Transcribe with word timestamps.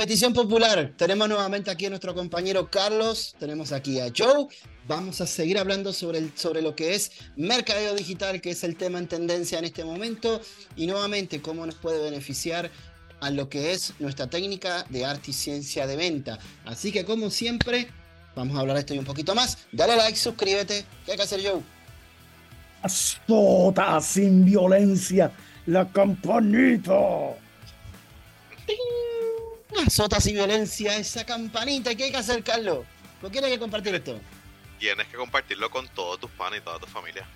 petición 0.00 0.32
popular. 0.32 0.94
Tenemos 0.96 1.28
nuevamente 1.28 1.70
aquí 1.70 1.84
a 1.84 1.90
nuestro 1.90 2.14
compañero 2.14 2.70
Carlos, 2.70 3.34
tenemos 3.38 3.70
aquí 3.70 4.00
a 4.00 4.10
Joe. 4.16 4.46
Vamos 4.88 5.20
a 5.20 5.26
seguir 5.26 5.58
hablando 5.58 5.92
sobre, 5.92 6.16
el, 6.16 6.32
sobre 6.34 6.62
lo 6.62 6.74
que 6.74 6.94
es 6.94 7.12
mercadeo 7.36 7.94
digital, 7.94 8.40
que 8.40 8.52
es 8.52 8.64
el 8.64 8.76
tema 8.76 8.98
en 8.98 9.08
tendencia 9.08 9.58
en 9.58 9.66
este 9.66 9.84
momento, 9.84 10.40
y 10.74 10.86
nuevamente 10.86 11.42
cómo 11.42 11.66
nos 11.66 11.74
puede 11.74 12.02
beneficiar 12.02 12.70
a 13.20 13.28
lo 13.28 13.50
que 13.50 13.72
es 13.72 13.92
nuestra 13.98 14.26
técnica 14.26 14.86
de 14.88 15.04
arte 15.04 15.32
y 15.32 15.34
ciencia 15.34 15.86
de 15.86 15.96
venta. 15.96 16.38
Así 16.64 16.92
que 16.92 17.04
como 17.04 17.28
siempre, 17.28 17.88
vamos 18.34 18.56
a 18.56 18.60
hablar 18.60 18.76
de 18.76 18.80
esto 18.80 18.94
y 18.94 18.98
un 18.98 19.04
poquito 19.04 19.34
más. 19.34 19.58
Dale 19.70 19.96
like, 19.96 20.16
suscríbete. 20.16 20.86
¿Qué 21.04 21.10
hay 21.10 21.18
que 21.18 21.24
hacer, 21.24 21.42
Joe? 21.42 21.60
Azota 22.80 24.00
sin 24.00 24.46
violencia 24.46 25.30
la 25.66 25.86
campanita. 25.92 27.36
Azota 29.86 30.20
sin 30.20 30.34
violencia 30.34 30.96
esa 30.96 31.24
campanita. 31.24 31.94
¿Qué 31.94 32.04
hay 32.04 32.10
que 32.10 32.16
hacer, 32.16 32.42
Carlos? 32.42 32.84
¿Por 33.20 33.30
qué 33.30 33.38
hay 33.38 33.52
que 33.52 33.58
compartir 33.58 33.94
esto? 33.94 34.18
Tienes 34.78 35.06
que 35.08 35.16
compartirlo 35.16 35.70
con 35.70 35.86
todos 35.88 36.18
tus 36.20 36.30
panes 36.30 36.60
y 36.60 36.64
toda 36.64 36.78
tu 36.78 36.86
familia. 36.86 37.26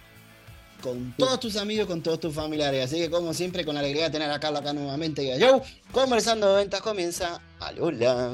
Con 0.80 1.15
todos 1.16 1.41
tus 1.41 1.56
amigos, 1.56 1.87
con 1.87 2.02
todos 2.02 2.20
tus 2.20 2.34
familiares. 2.34 2.84
Así 2.84 2.98
que, 2.98 3.11
como 3.11 3.33
siempre, 3.33 3.65
con 3.65 3.77
alegría 3.77 4.05
de 4.05 4.11
tener 4.11 4.30
a 4.30 4.41
Carlos 4.41 4.61
acá 4.61 4.73
nuevamente 4.73 5.23
y 5.23 5.30
a 5.30 5.39
Joe. 5.39 5.62
Conversando 5.92 6.52
de 6.52 6.62
ventas 6.62 6.80
comienza. 6.80 7.41
Alola. 7.61 8.33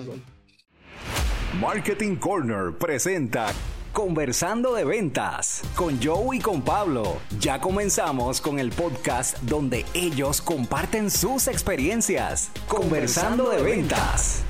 Marketing 1.61 2.17
Corner 2.17 2.77
presenta 2.79 3.53
Conversando 3.93 4.73
de 4.75 4.85
Ventas 4.85 5.63
con 5.75 6.01
Joe 6.01 6.37
y 6.37 6.41
con 6.41 6.63
Pablo. 6.63 7.19
Ya 7.41 7.61
comenzamos 7.61 8.41
con 8.41 8.61
el 8.61 8.71
podcast 8.71 9.37
donde 9.41 9.85
ellos 9.95 10.41
comparten 10.41 11.11
sus 11.11 11.49
experiencias. 11.49 12.53
Conversando 12.69 13.51
de 13.51 13.61
Ventas. 13.61 14.45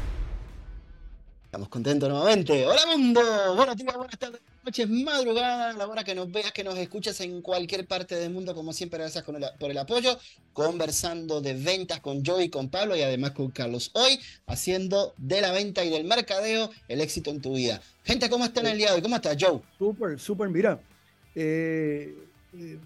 Estamos 1.46 1.70
contentos 1.70 2.10
nuevamente. 2.10 2.66
Hola 2.66 2.80
mundo. 2.94 3.22
Buenos 3.56 3.77
días, 3.77 3.97
buenas 3.97 4.19
tardes, 4.19 4.41
noches, 4.64 4.89
madrugada, 4.89 5.72
la 5.72 5.86
hora 5.86 6.05
que 6.05 6.14
nos 6.14 6.30
veas, 6.30 6.53
que 6.53 6.64
nos 6.64 6.77
escuches 6.78 7.20
en 7.20 7.42
cualquier 7.42 7.86
parte 7.86 8.14
del 8.14 8.30
mundo. 8.30 8.55
Como 8.55 8.72
siempre, 8.72 8.98
gracias 8.98 9.25
por 9.25 9.70
el 9.70 9.78
apoyo. 9.78 10.19
Conversando 10.53 11.41
de 11.41 11.55
ventas 11.55 12.00
con 12.00 12.25
Joe 12.25 12.44
y 12.44 12.48
con 12.50 12.69
Pablo 12.69 12.97
y 12.97 13.03
además 13.03 13.33
con 13.33 13.50
Carlos. 13.50 13.91
Hoy 13.94 14.19
haciendo 14.47 15.14
de 15.16 15.41
la 15.41 15.53
venta 15.53 15.84
y 15.84 15.91
del 15.91 16.05
mercadeo 16.05 16.70
el 16.88 17.00
éxito 17.00 17.31
en 17.31 17.41
tu 17.41 17.55
vida. 17.55 17.81
Gente, 18.05 18.28
¿cómo 18.28 18.44
están 18.44 18.66
el 18.66 18.77
día 18.77 18.88
de 18.88 18.97
hoy? 18.97 19.03
¿Cómo 19.03 19.16
estás, 19.16 19.36
Joe? 19.38 19.61
Súper, 19.78 20.19
súper. 20.19 20.48
Mira, 20.48 20.81
eh, 21.34 22.14
eh, 22.55 22.78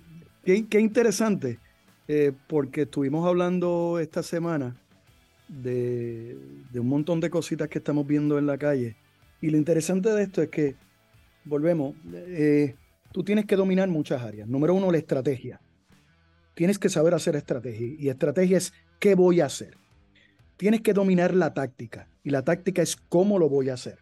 qué, 0.44 0.66
qué 0.68 0.80
interesante, 0.80 1.58
eh, 2.08 2.32
porque 2.46 2.82
estuvimos 2.82 3.26
hablando 3.26 3.98
esta 3.98 4.22
semana 4.22 4.76
de, 5.48 6.36
de 6.70 6.80
un 6.80 6.88
montón 6.88 7.20
de 7.20 7.30
cositas 7.30 7.68
que 7.68 7.78
estamos 7.78 8.06
viendo 8.06 8.38
en 8.38 8.46
la 8.46 8.58
calle. 8.58 8.96
Y 9.40 9.50
lo 9.50 9.58
interesante 9.58 10.10
de 10.10 10.22
esto 10.22 10.42
es 10.42 10.48
que, 10.48 10.74
volvemos, 11.44 11.94
eh, 12.12 12.76
tú 13.12 13.22
tienes 13.22 13.46
que 13.46 13.56
dominar 13.56 13.88
muchas 13.88 14.22
áreas. 14.22 14.48
Número 14.48 14.74
uno, 14.74 14.90
la 14.90 14.98
estrategia. 14.98 15.60
Tienes 16.54 16.78
que 16.78 16.88
saber 16.88 17.14
hacer 17.14 17.36
estrategia. 17.36 17.94
Y 17.98 18.08
estrategia 18.08 18.58
es 18.58 18.72
qué 18.98 19.14
voy 19.14 19.40
a 19.40 19.46
hacer. 19.46 19.76
Tienes 20.56 20.80
que 20.80 20.92
dominar 20.92 21.34
la 21.34 21.52
táctica. 21.52 22.08
Y 22.22 22.30
la 22.30 22.42
táctica 22.42 22.82
es 22.82 22.96
cómo 22.96 23.38
lo 23.38 23.48
voy 23.48 23.68
a 23.68 23.74
hacer. 23.74 23.98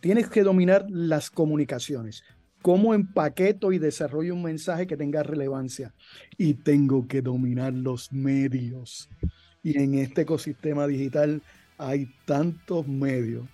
Tienes 0.00 0.28
que 0.28 0.42
dominar 0.42 0.86
las 0.88 1.30
comunicaciones. 1.30 2.22
Cómo 2.62 2.94
empaqueto 2.94 3.72
y 3.72 3.78
desarrollo 3.78 4.34
un 4.34 4.42
mensaje 4.42 4.86
que 4.86 4.96
tenga 4.96 5.22
relevancia. 5.22 5.92
Y 6.38 6.54
tengo 6.54 7.06
que 7.08 7.22
dominar 7.22 7.72
los 7.72 8.12
medios. 8.12 9.10
Y 9.62 9.78
en 9.78 9.94
este 9.94 10.22
ecosistema 10.22 10.86
digital 10.86 11.42
hay 11.78 12.08
tantos 12.24 12.86
medios 12.86 13.46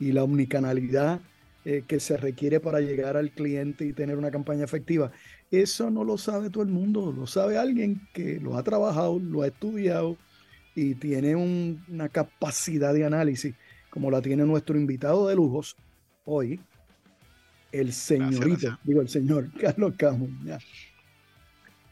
y 0.00 0.12
la 0.12 0.24
omnicanalidad 0.24 1.20
eh, 1.64 1.84
que 1.86 2.00
se 2.00 2.16
requiere 2.16 2.60
para 2.60 2.80
llegar 2.80 3.16
al 3.16 3.30
cliente 3.30 3.84
y 3.84 3.92
tener 3.92 4.16
una 4.18 4.30
campaña 4.30 4.64
efectiva. 4.64 5.12
Eso 5.50 5.90
no 5.90 6.02
lo 6.04 6.18
sabe 6.18 6.50
todo 6.50 6.62
el 6.62 6.70
mundo, 6.70 7.12
lo 7.12 7.26
sabe 7.26 7.58
alguien 7.58 8.00
que 8.12 8.40
lo 8.40 8.56
ha 8.56 8.62
trabajado, 8.62 9.18
lo 9.18 9.42
ha 9.42 9.46
estudiado 9.48 10.16
y 10.74 10.94
tiene 10.94 11.36
un- 11.36 11.84
una 11.88 12.08
capacidad 12.08 12.94
de 12.94 13.04
análisis 13.04 13.54
como 13.90 14.10
la 14.10 14.22
tiene 14.22 14.44
nuestro 14.46 14.76
invitado 14.78 15.28
de 15.28 15.34
lujos 15.36 15.76
hoy, 16.24 16.60
el 17.72 17.92
señorito, 17.92 18.40
gracias. 18.48 18.78
digo 18.84 19.00
el 19.02 19.08
señor 19.08 19.50
Carlos 19.60 19.94
Camus. 19.96 20.30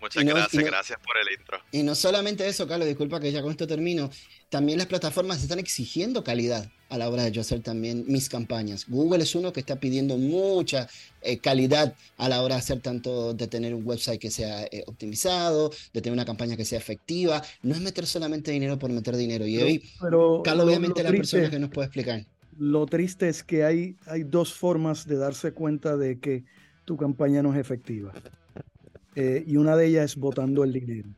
Muchas 0.00 0.25
no- 0.25 0.34
gracias, 0.34 0.62
no- 0.65 0.71
gracias 0.71 0.99
por 1.00 1.16
el 1.19 1.38
intro. 1.38 1.59
Y 1.72 1.83
no 1.83 1.94
solamente 1.94 2.47
eso, 2.49 2.66
Carlos, 2.66 2.88
disculpa 2.88 3.21
que 3.21 3.31
ya 3.33 3.43
con 3.43 3.50
esto 3.50 3.66
termino. 3.66 4.11
También 4.49 4.78
las 4.78 4.87
plataformas 4.88 5.43
están 5.43 5.59
exigiendo 5.59 6.25
calidad 6.25 6.69
a 6.88 6.99
la 6.99 7.09
hora 7.09 7.22
de 7.25 7.31
yo 7.31 7.41
hacer 7.43 7.61
también 7.61 8.05
mis 8.09 8.28
campañas. 8.28 8.87
Google 8.89 9.22
es 9.22 9.34
uno 9.37 9.53
que 9.53 9.60
está 9.60 9.77
pidiendo 9.77 10.16
mucha 10.16 10.89
eh, 11.22 11.39
calidad 11.39 11.94
a 12.16 12.28
la 12.28 12.43
hora 12.43 12.56
de 12.56 12.60
hacer 12.60 12.81
tanto 12.81 13.33
de 13.34 13.47
tener 13.47 13.75
un 13.75 13.87
website 13.87 14.19
que 14.21 14.31
sea 14.31 14.65
eh, 14.65 14.83
optimizado, 14.87 15.71
de 15.93 16.00
tener 16.00 16.15
una 16.15 16.25
campaña 16.25 16.56
que 16.56 16.65
sea 16.65 16.78
efectiva. 16.78 17.43
No 17.62 17.75
es 17.75 17.81
meter 17.81 18.06
solamente 18.06 18.50
dinero 18.50 18.78
por 18.78 18.91
meter 18.91 19.16
dinero. 19.16 19.47
Y 19.47 19.59
hoy, 19.59 19.91
pero 20.00 20.43
Carlos, 20.43 20.65
lo- 20.66 20.71
obviamente, 20.72 21.03
la 21.03 21.10
persona 21.10 21.49
que 21.50 21.59
nos 21.60 21.71
puede 21.71 21.87
explicar. 21.87 22.25
Lo 22.59 22.87
triste 22.87 23.28
es 23.28 23.43
que 23.44 23.65
hay, 23.65 23.97
hay 24.06 24.22
dos 24.25 24.53
formas 24.55 25.06
de 25.06 25.16
darse 25.16 25.53
cuenta 25.53 25.97
de 25.97 26.19
que 26.19 26.43
tu 26.84 26.97
campaña 26.97 27.43
no 27.43 27.53
es 27.55 27.60
efectiva. 27.60 28.12
Eh, 29.15 29.44
y 29.47 29.56
una 29.56 29.76
de 29.76 29.87
ellas 29.87 30.12
es 30.12 30.16
botando 30.16 30.65
el 30.65 30.72
dinero. 30.72 31.09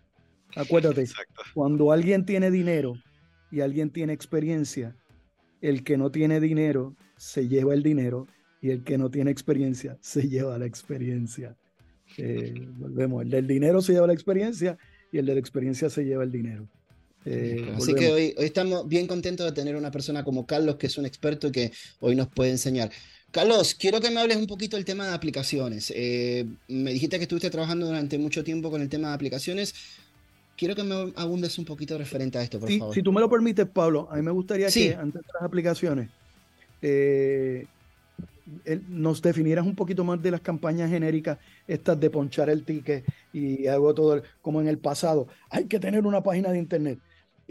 Acuérdate, 0.56 1.02
Exacto. 1.02 1.42
cuando 1.54 1.92
alguien 1.92 2.24
tiene 2.26 2.50
dinero 2.50 2.94
y 3.50 3.60
alguien 3.60 3.90
tiene 3.90 4.12
experiencia, 4.12 4.96
el 5.60 5.84
que 5.84 5.96
no 5.96 6.10
tiene 6.10 6.40
dinero 6.40 6.96
se 7.16 7.48
lleva 7.48 7.74
el 7.74 7.82
dinero 7.82 8.26
y 8.60 8.70
el 8.70 8.84
que 8.84 8.98
no 8.98 9.10
tiene 9.10 9.30
experiencia 9.30 9.96
se 10.00 10.28
lleva 10.28 10.58
la 10.58 10.66
experiencia. 10.66 11.56
Eh, 12.18 12.52
volvemos, 12.76 13.22
el 13.22 13.30
del 13.30 13.46
dinero 13.46 13.80
se 13.80 13.92
lleva 13.92 14.06
la 14.06 14.12
experiencia 14.12 14.76
y 15.10 15.18
el 15.18 15.26
de 15.26 15.34
la 15.34 15.40
experiencia 15.40 15.88
se 15.88 16.04
lleva 16.04 16.24
el 16.24 16.30
dinero. 16.30 16.68
Eh, 17.24 17.72
Así 17.76 17.94
que 17.94 18.10
hoy, 18.10 18.34
hoy 18.36 18.44
estamos 18.46 18.88
bien 18.88 19.06
contentos 19.06 19.46
de 19.46 19.52
tener 19.52 19.76
una 19.76 19.90
persona 19.90 20.24
como 20.24 20.46
Carlos, 20.46 20.76
que 20.76 20.88
es 20.88 20.98
un 20.98 21.06
experto 21.06 21.48
y 21.48 21.52
que 21.52 21.72
hoy 22.00 22.16
nos 22.16 22.28
puede 22.28 22.50
enseñar. 22.50 22.90
Carlos, 23.32 23.74
quiero 23.74 23.98
que 24.00 24.10
me 24.10 24.20
hables 24.20 24.36
un 24.36 24.46
poquito 24.46 24.76
del 24.76 24.84
tema 24.84 25.06
de 25.06 25.14
aplicaciones. 25.14 25.90
Eh, 25.96 26.44
me 26.68 26.92
dijiste 26.92 27.16
que 27.16 27.22
estuviste 27.22 27.48
trabajando 27.50 27.86
durante 27.86 28.18
mucho 28.18 28.44
tiempo 28.44 28.70
con 28.70 28.82
el 28.82 28.90
tema 28.90 29.08
de 29.08 29.14
aplicaciones. 29.14 29.74
Quiero 30.56 30.74
que 30.76 30.82
me 30.84 31.12
abundes 31.16 31.58
un 31.58 31.64
poquito 31.64 31.96
referente 31.96 32.36
a 32.36 32.42
esto, 32.42 32.60
por 32.60 32.68
Si, 32.68 32.78
favor. 32.78 32.94
si 32.94 33.02
tú 33.02 33.10
me 33.10 33.20
lo 33.20 33.30
permites, 33.30 33.66
Pablo, 33.66 34.06
a 34.10 34.16
mí 34.16 34.22
me 34.22 34.30
gustaría 34.30 34.70
Sí. 34.70 34.90
que 34.90 34.94
antes 34.96 35.22
de 35.22 35.28
las 35.32 35.42
aplicaciones 35.42 36.10
eh, 36.82 37.64
el- 38.66 38.82
nos 38.88 39.22
definieras 39.22 39.64
un 39.64 39.74
poquito 39.76 40.04
más 40.04 40.20
de 40.22 40.30
las 40.32 40.40
campañas 40.42 40.90
genéricas, 40.90 41.38
estas 41.66 41.98
de 41.98 42.10
ponchar 42.10 42.50
el 42.50 42.64
ticket 42.64 43.04
y 43.32 43.66
algo 43.66 43.94
todo 43.94 44.14
el- 44.16 44.22
como 44.42 44.60
en 44.60 44.68
el 44.68 44.76
pasado. 44.78 45.26
Hay 45.48 45.64
que 45.66 45.78
tener 45.80 46.04
una 46.04 46.22
página 46.22 46.50
de 46.50 46.58
internet. 46.58 46.98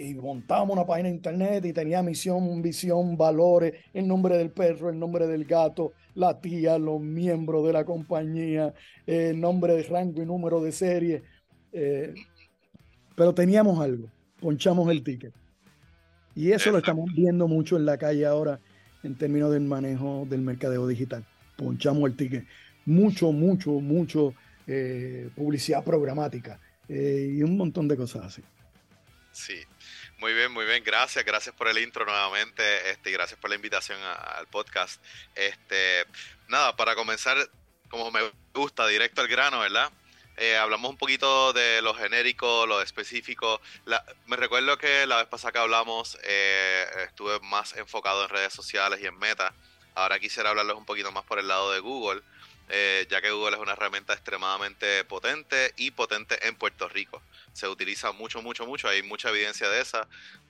Y 0.01 0.15
montábamos 0.15 0.75
una 0.75 0.85
página 0.85 1.09
de 1.09 1.15
internet 1.15 1.65
y 1.65 1.73
tenía 1.73 2.01
misión, 2.01 2.61
visión, 2.61 3.15
valores, 3.15 3.73
el 3.93 4.07
nombre 4.07 4.35
del 4.37 4.49
perro, 4.49 4.89
el 4.89 4.97
nombre 4.97 5.27
del 5.27 5.45
gato, 5.45 5.93
la 6.15 6.39
tía, 6.41 6.79
los 6.79 6.99
miembros 6.99 7.65
de 7.67 7.73
la 7.73 7.85
compañía, 7.85 8.73
el 9.05 9.39
nombre 9.39 9.75
de 9.75 9.83
rango 9.83 10.21
y 10.21 10.25
número 10.25 10.59
de 10.59 10.71
serie. 10.71 11.23
eh, 11.71 12.13
pero 13.15 13.33
teníamos 13.35 13.79
algo, 13.79 14.07
ponchamos 14.39 14.89
el 14.89 15.03
ticket. 15.03 15.33
Y 16.35 16.51
eso 16.51 16.71
lo 16.71 16.79
estamos 16.79 17.13
viendo 17.13 17.47
mucho 17.47 17.77
en 17.77 17.85
la 17.85 17.97
calle 17.97 18.25
ahora 18.25 18.59
en 19.03 19.15
términos 19.15 19.51
del 19.51 19.63
manejo 19.63 20.25
del 20.27 20.41
mercadeo 20.41 20.87
digital. 20.87 21.23
Ponchamos 21.57 22.09
el 22.09 22.15
ticket. 22.15 22.45
Mucho, 22.85 23.31
mucho, 23.31 23.71
mucho 23.73 24.33
eh, 24.65 25.29
publicidad 25.35 25.83
programática 25.83 26.59
eh, 26.87 27.35
y 27.37 27.43
un 27.43 27.57
montón 27.57 27.87
de 27.87 27.97
cosas 27.97 28.25
así. 28.25 28.41
Sí, 29.31 29.65
muy 30.17 30.33
bien, 30.33 30.51
muy 30.51 30.65
bien, 30.65 30.83
gracias, 30.83 31.23
gracias 31.23 31.55
por 31.55 31.67
el 31.69 31.77
intro 31.77 32.05
nuevamente, 32.05 32.89
este, 32.91 33.09
y 33.09 33.13
gracias 33.13 33.39
por 33.39 33.49
la 33.49 33.55
invitación 33.55 33.99
a- 34.01 34.13
al 34.13 34.47
podcast. 34.47 35.01
Este, 35.35 36.05
nada, 36.47 36.75
para 36.75 36.95
comenzar, 36.95 37.37
como 37.89 38.11
me 38.11 38.29
gusta, 38.53 38.85
directo 38.87 39.21
al 39.21 39.27
grano, 39.29 39.59
¿verdad? 39.59 39.89
Eh, 40.37 40.57
hablamos 40.57 40.89
un 40.91 40.97
poquito 40.97 41.53
de 41.53 41.81
lo 41.81 41.93
genérico, 41.93 42.65
lo 42.65 42.81
específico. 42.81 43.61
La- 43.85 44.03
me 44.25 44.35
recuerdo 44.37 44.77
que 44.77 45.05
la 45.05 45.17
vez 45.17 45.27
pasada 45.27 45.51
que 45.53 45.59
hablamos 45.59 46.17
eh, 46.23 46.85
estuve 47.07 47.39
más 47.41 47.73
enfocado 47.77 48.23
en 48.23 48.29
redes 48.29 48.53
sociales 48.53 48.99
y 49.01 49.07
en 49.07 49.17
meta. 49.17 49.53
Ahora 49.95 50.19
quisiera 50.19 50.49
hablarles 50.49 50.75
un 50.75 50.85
poquito 50.85 51.11
más 51.11 51.25
por 51.25 51.37
el 51.39 51.47
lado 51.47 51.71
de 51.71 51.79
Google, 51.79 52.21
eh, 52.71 53.05
ya 53.09 53.21
que 53.21 53.31
Google 53.31 53.57
es 53.57 53.61
una 53.61 53.73
herramienta 53.73 54.13
extremadamente 54.13 55.03
potente 55.05 55.73
y 55.77 55.91
potente 55.91 56.47
en 56.47 56.55
Puerto 56.55 56.87
Rico 56.89 57.21
se 57.53 57.67
utiliza 57.67 58.11
mucho, 58.11 58.41
mucho, 58.41 58.65
mucho. 58.65 58.87
Hay 58.87 59.03
mucha 59.03 59.29
evidencia 59.29 59.69
de 59.69 59.81
esa. 59.81 60.07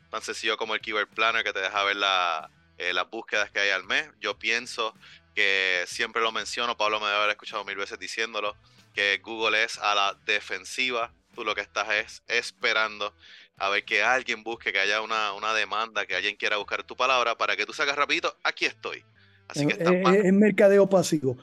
Tan 0.10 0.22
sencillo 0.22 0.58
como 0.58 0.76
el 0.76 0.82
Keyword 0.82 1.08
Planner 1.10 1.44
que 1.44 1.54
te 1.54 1.60
deja 1.60 1.84
ver 1.84 1.96
la, 1.96 2.50
eh, 2.78 2.94
las 2.94 3.10
búsquedas 3.10 3.50
que 3.52 3.60
hay 3.60 3.70
al 3.70 3.84
mes. 3.84 4.10
Yo 4.20 4.38
pienso 4.38 4.94
que 5.36 5.84
siempre 5.88 6.22
lo 6.22 6.32
menciono, 6.32 6.76
Pablo 6.76 7.00
me 7.00 7.06
debe 7.06 7.18
haber 7.18 7.32
escuchado 7.32 7.64
mil 7.64 7.78
veces 7.78 7.98
diciéndolo, 7.98 8.56
que 8.94 9.20
Google 9.24 9.64
es 9.64 9.78
a 9.78 9.96
la 9.96 10.18
defensiva. 10.26 11.12
Tú 11.34 11.46
lo 11.46 11.56
que 11.56 11.62
estás 11.62 11.90
es 11.92 12.24
esperando 12.28 13.14
a 13.58 13.70
ver 13.70 13.86
que 13.86 14.04
alguien 14.04 14.44
busque, 14.44 14.74
que 14.74 14.80
haya 14.80 15.02
una, 15.02 15.34
una 15.34 15.54
demanda, 15.54 16.06
que 16.06 16.16
alguien 16.16 16.36
quiera 16.36 16.58
buscar 16.58 16.84
tu 16.84 16.98
palabra, 16.98 17.38
para 17.38 17.56
que 17.56 17.66
tú 17.66 17.74
sacas 17.74 17.96
rapidito, 17.96 18.36
aquí 18.44 18.66
estoy. 18.66 19.06
Así 19.48 19.66
que 19.66 19.74
está 19.74 19.94
es, 19.94 20.34
mercadeo 20.34 20.90
pasivo. 20.90 21.38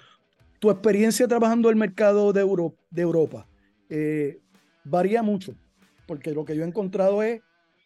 Tu 0.58 0.70
experiencia 0.70 1.28
trabajando 1.28 1.70
el 1.70 1.76
mercado 1.76 2.32
de, 2.32 2.40
de 2.90 3.02
Europa 3.02 3.46
eh, 3.88 4.38
varía 4.84 5.22
mucho, 5.22 5.54
porque 6.06 6.30
lo 6.32 6.44
que 6.44 6.56
yo 6.56 6.64
he 6.64 6.66
encontrado 6.66 7.22
es 7.22 7.40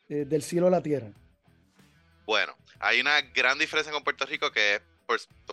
eh, 0.09 0.25
del 0.27 0.43
cielo 0.43 0.69
a 0.69 0.71
la 0.71 0.83
tierra. 0.83 1.13
Bueno, 2.25 2.57
hay 2.81 3.01
una 3.01 3.21
gran 3.21 3.59
diferencia 3.59 3.93
con 3.93 4.05
Puerto 4.05 4.25
Rico 4.27 4.51
que 4.53 4.77
es 4.77 4.83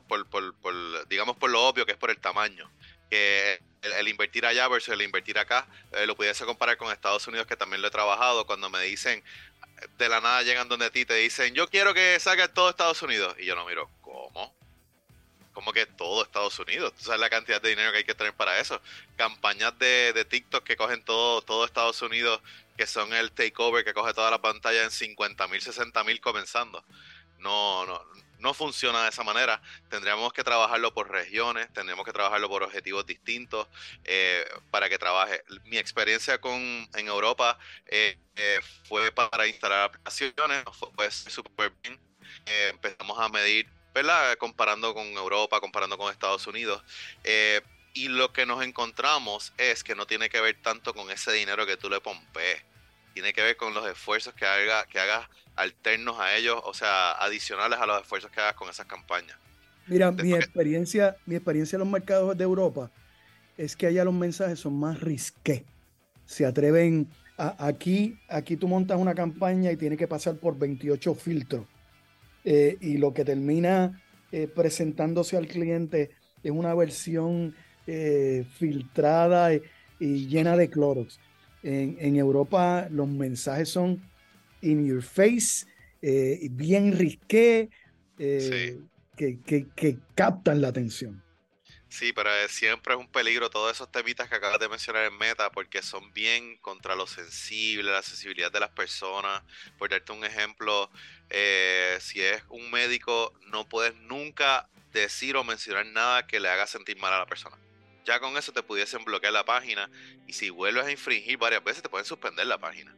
por, 0.08 0.28
por, 0.30 1.08
digamos, 1.10 1.36
por 1.36 1.50
lo 1.50 1.68
obvio, 1.68 1.86
que 1.86 1.92
es 1.92 1.98
por 1.98 2.10
el 2.10 2.18
tamaño. 2.18 2.70
Que 3.10 3.60
el, 3.82 4.08
invertir 4.08 4.46
allá 4.46 4.68
versus 4.68 4.94
el 4.94 5.02
invertir 5.02 5.40
acá, 5.40 5.68
eh, 5.92 6.06
lo 6.06 6.16
pudiese 6.16 6.46
comparar 6.46 6.78
con 6.78 6.92
Estados 6.92 7.28
Unidos, 7.28 7.48
que 7.48 7.58
también 7.58 7.82
lo 7.82 7.88
he 7.88 7.92
trabajado, 7.92 8.46
cuando 8.46 8.70
me 8.70 8.82
dicen, 8.82 9.24
de 9.98 10.10
la 10.10 10.22
nada 10.22 10.44
llegan 10.44 10.68
donde 10.68 10.90
ti, 10.92 11.06
te 11.06 11.16
dicen, 11.16 11.54
yo 11.54 11.68
quiero 11.68 11.94
que 11.94 12.20
salga 12.20 12.48
todo 12.48 12.70
Estados 12.70 13.02
Unidos. 13.02 13.36
Y 13.40 13.46
yo 13.46 13.56
no 13.56 13.66
miro. 13.66 13.90
Como 15.60 15.74
que 15.74 15.86
todo 15.86 16.24
Estados 16.24 16.58
Unidos. 16.58 16.94
Tú 16.96 17.04
sabes 17.04 17.20
la 17.20 17.30
cantidad 17.30 17.62
de 17.62 17.68
dinero 17.68 17.92
que 17.92 17.98
hay 17.98 18.04
que 18.06 18.16
tener 18.16 18.34
para 18.34 18.58
eso. 18.62 18.82
Campañas 19.18 19.78
de, 19.78 20.14
de 20.14 20.24
TikTok 20.24 20.64
que 20.64 20.78
cogen 20.78 21.04
todo, 21.04 21.42
todo 21.42 21.66
Estados 21.66 22.02
Unidos, 22.02 22.42
que 22.78 22.88
son 22.88 23.12
el 23.12 23.34
takeover 23.34 23.84
que 23.84 23.94
coge 23.94 24.14
toda 24.14 24.32
la 24.32 24.42
pantalla 24.42 24.84
en 24.84 24.90
50 24.90 25.50
mil, 25.50 25.62
60 25.62 26.02
mil 26.06 26.22
comenzando. 26.22 26.82
No, 27.40 27.86
no, 27.86 28.02
no 28.38 28.54
funciona 28.54 29.04
de 29.04 29.10
esa 29.10 29.26
manera. 29.26 29.62
Tendríamos 29.90 30.32
que 30.32 30.46
trabajarlo 30.46 30.94
por 30.94 31.12
regiones, 31.12 31.68
tendríamos 31.74 32.06
que 32.06 32.14
trabajarlo 32.14 32.48
por 32.48 32.64
objetivos 32.64 33.06
distintos 33.06 33.68
eh, 34.06 34.46
para 34.72 34.88
que 34.88 34.98
trabaje. 34.98 35.44
Mi 35.66 35.78
experiencia 35.78 36.40
con, 36.40 36.54
en 36.54 37.08
Europa 37.10 37.60
eh, 37.86 38.18
eh, 38.38 38.62
fue 38.88 39.12
para 39.12 39.46
instalar 39.46 39.82
aplicaciones, 39.82 40.64
fue 40.96 41.12
súper 41.12 41.74
bien. 41.84 42.00
empezamos 42.46 43.20
a 43.20 43.28
medir 43.28 43.79
¿verdad? 44.00 44.38
Comparando 44.38 44.94
con 44.94 45.06
Europa, 45.08 45.60
comparando 45.60 45.98
con 45.98 46.12
Estados 46.12 46.48
Unidos. 46.48 46.82
Eh, 47.24 47.62
y 47.94 48.08
lo 48.08 48.32
que 48.32 48.46
nos 48.46 48.64
encontramos 48.64 49.52
es 49.58 49.84
que 49.84 49.94
no 49.94 50.06
tiene 50.06 50.30
que 50.30 50.40
ver 50.40 50.56
tanto 50.62 50.94
con 50.94 51.12
ese 51.12 51.34
dinero 51.34 51.66
que 51.66 51.76
tú 51.76 51.90
le 51.90 52.00
pompees. 52.00 52.64
Tiene 53.14 53.34
que 53.34 53.42
ver 53.42 53.58
con 53.58 53.74
los 53.74 53.86
esfuerzos 53.90 54.34
que, 54.34 54.46
haga, 54.46 54.86
que 54.86 55.00
hagas 55.00 55.28
alternos 55.56 56.18
a 56.20 56.38
ellos, 56.38 56.62
o 56.64 56.74
sea, 56.74 57.12
adicionales 57.14 57.78
a 57.80 57.86
los 57.86 58.02
esfuerzos 58.02 58.32
que 58.32 58.40
hagas 58.40 58.54
con 58.54 58.70
esas 58.70 58.86
campañas. 58.86 59.38
Mira, 59.88 60.12
mi 60.12 60.34
experiencia, 60.34 61.18
mi 61.26 61.36
experiencia 61.36 61.76
en 61.76 61.80
los 61.82 61.90
mercados 61.90 62.38
de 62.38 62.44
Europa 62.44 62.92
es 63.58 63.76
que 63.76 63.88
allá 63.88 64.06
los 64.06 64.14
mensajes 64.14 64.60
son 64.60 64.80
más 64.80 65.02
risqué. 65.02 65.66
Se 66.26 66.46
atreven 66.46 67.10
a, 67.38 67.66
aquí, 67.66 68.18
aquí 68.30 68.56
tú 68.56 68.70
montas 68.70 68.98
una 68.98 69.16
campaña 69.16 69.72
y 69.72 69.76
tiene 69.76 69.98
que 69.98 70.08
pasar 70.08 70.38
por 70.38 70.58
28 70.58 71.16
filtros 71.16 71.66
eh, 72.44 72.78
y 72.82 72.98
lo 72.98 73.14
que 73.14 73.26
termina 73.26 74.02
eh, 74.32 74.48
presentándose 74.48 75.38
al 75.38 75.48
cliente 75.48 76.12
es 76.44 76.52
una 76.52 76.74
versión 76.74 77.56
eh, 77.88 78.46
filtrada 78.58 79.54
y, 79.54 79.62
llena 80.28 80.56
de 80.56 80.70
clorox. 80.70 81.20
En, 81.62 82.16
Europa 82.16 82.88
los 82.90 83.10
mensajes 83.10 83.68
son 83.68 84.02
in 84.62 84.86
your 84.86 85.02
face, 85.02 85.66
bien 86.52 86.98
risqué, 86.98 87.70
que, 88.18 88.80
que 89.46 89.98
captan 90.16 90.62
la 90.62 90.70
atención. 90.70 91.22
Sí, 91.90 92.14
pero 92.14 92.30
siempre 92.50 92.94
es 92.94 93.00
un 93.00 93.12
peligro 93.12 93.50
todos 93.50 93.72
esos 93.72 93.92
temitas 93.92 94.30
que 94.30 94.36
acabas 94.36 94.60
de 94.60 94.70
mencionar 94.70 95.06
en 95.06 95.18
Meta 95.18 95.52
porque 95.52 95.82
son 95.82 96.14
bien 96.14 96.58
contra 96.58 96.96
lo 96.96 97.08
sensible, 97.08 97.92
la 97.92 98.04
sensibilidad 98.04 98.52
de 98.52 98.60
las 98.60 98.70
personas. 98.70 99.42
Por 99.78 99.90
darte 99.90 100.12
un 100.12 100.24
ejemplo, 100.24 100.92
eh, 101.32 101.98
si 102.00 102.22
es 102.22 102.44
un 102.50 102.70
médico, 102.70 103.34
no 103.48 103.68
puedes 103.68 103.96
nunca 103.96 104.70
decir 104.94 105.36
o 105.36 105.44
mencionar 105.44 105.88
nada 105.88 106.28
que 106.28 106.40
le 106.40 106.50
haga 106.50 106.68
sentir 106.68 106.98
mal 106.98 107.12
a 107.12 107.20
la 107.20 107.26
persona. 107.26 107.58
Ya 108.06 108.20
con 108.20 108.38
eso 108.38 108.54
te 108.54 108.64
pudiesen 108.64 109.04
bloquear 109.04 109.34
la 109.34 109.44
página 109.44 109.90
y 110.28 110.34
si 110.34 110.52
vuelves 110.52 110.86
a 110.86 110.92
infringir 110.92 111.38
varias 111.38 111.64
veces 111.64 111.82
te 111.82 111.90
pueden 111.90 112.06
suspender 112.06 112.46
la 112.46 112.60
página. 112.60 112.96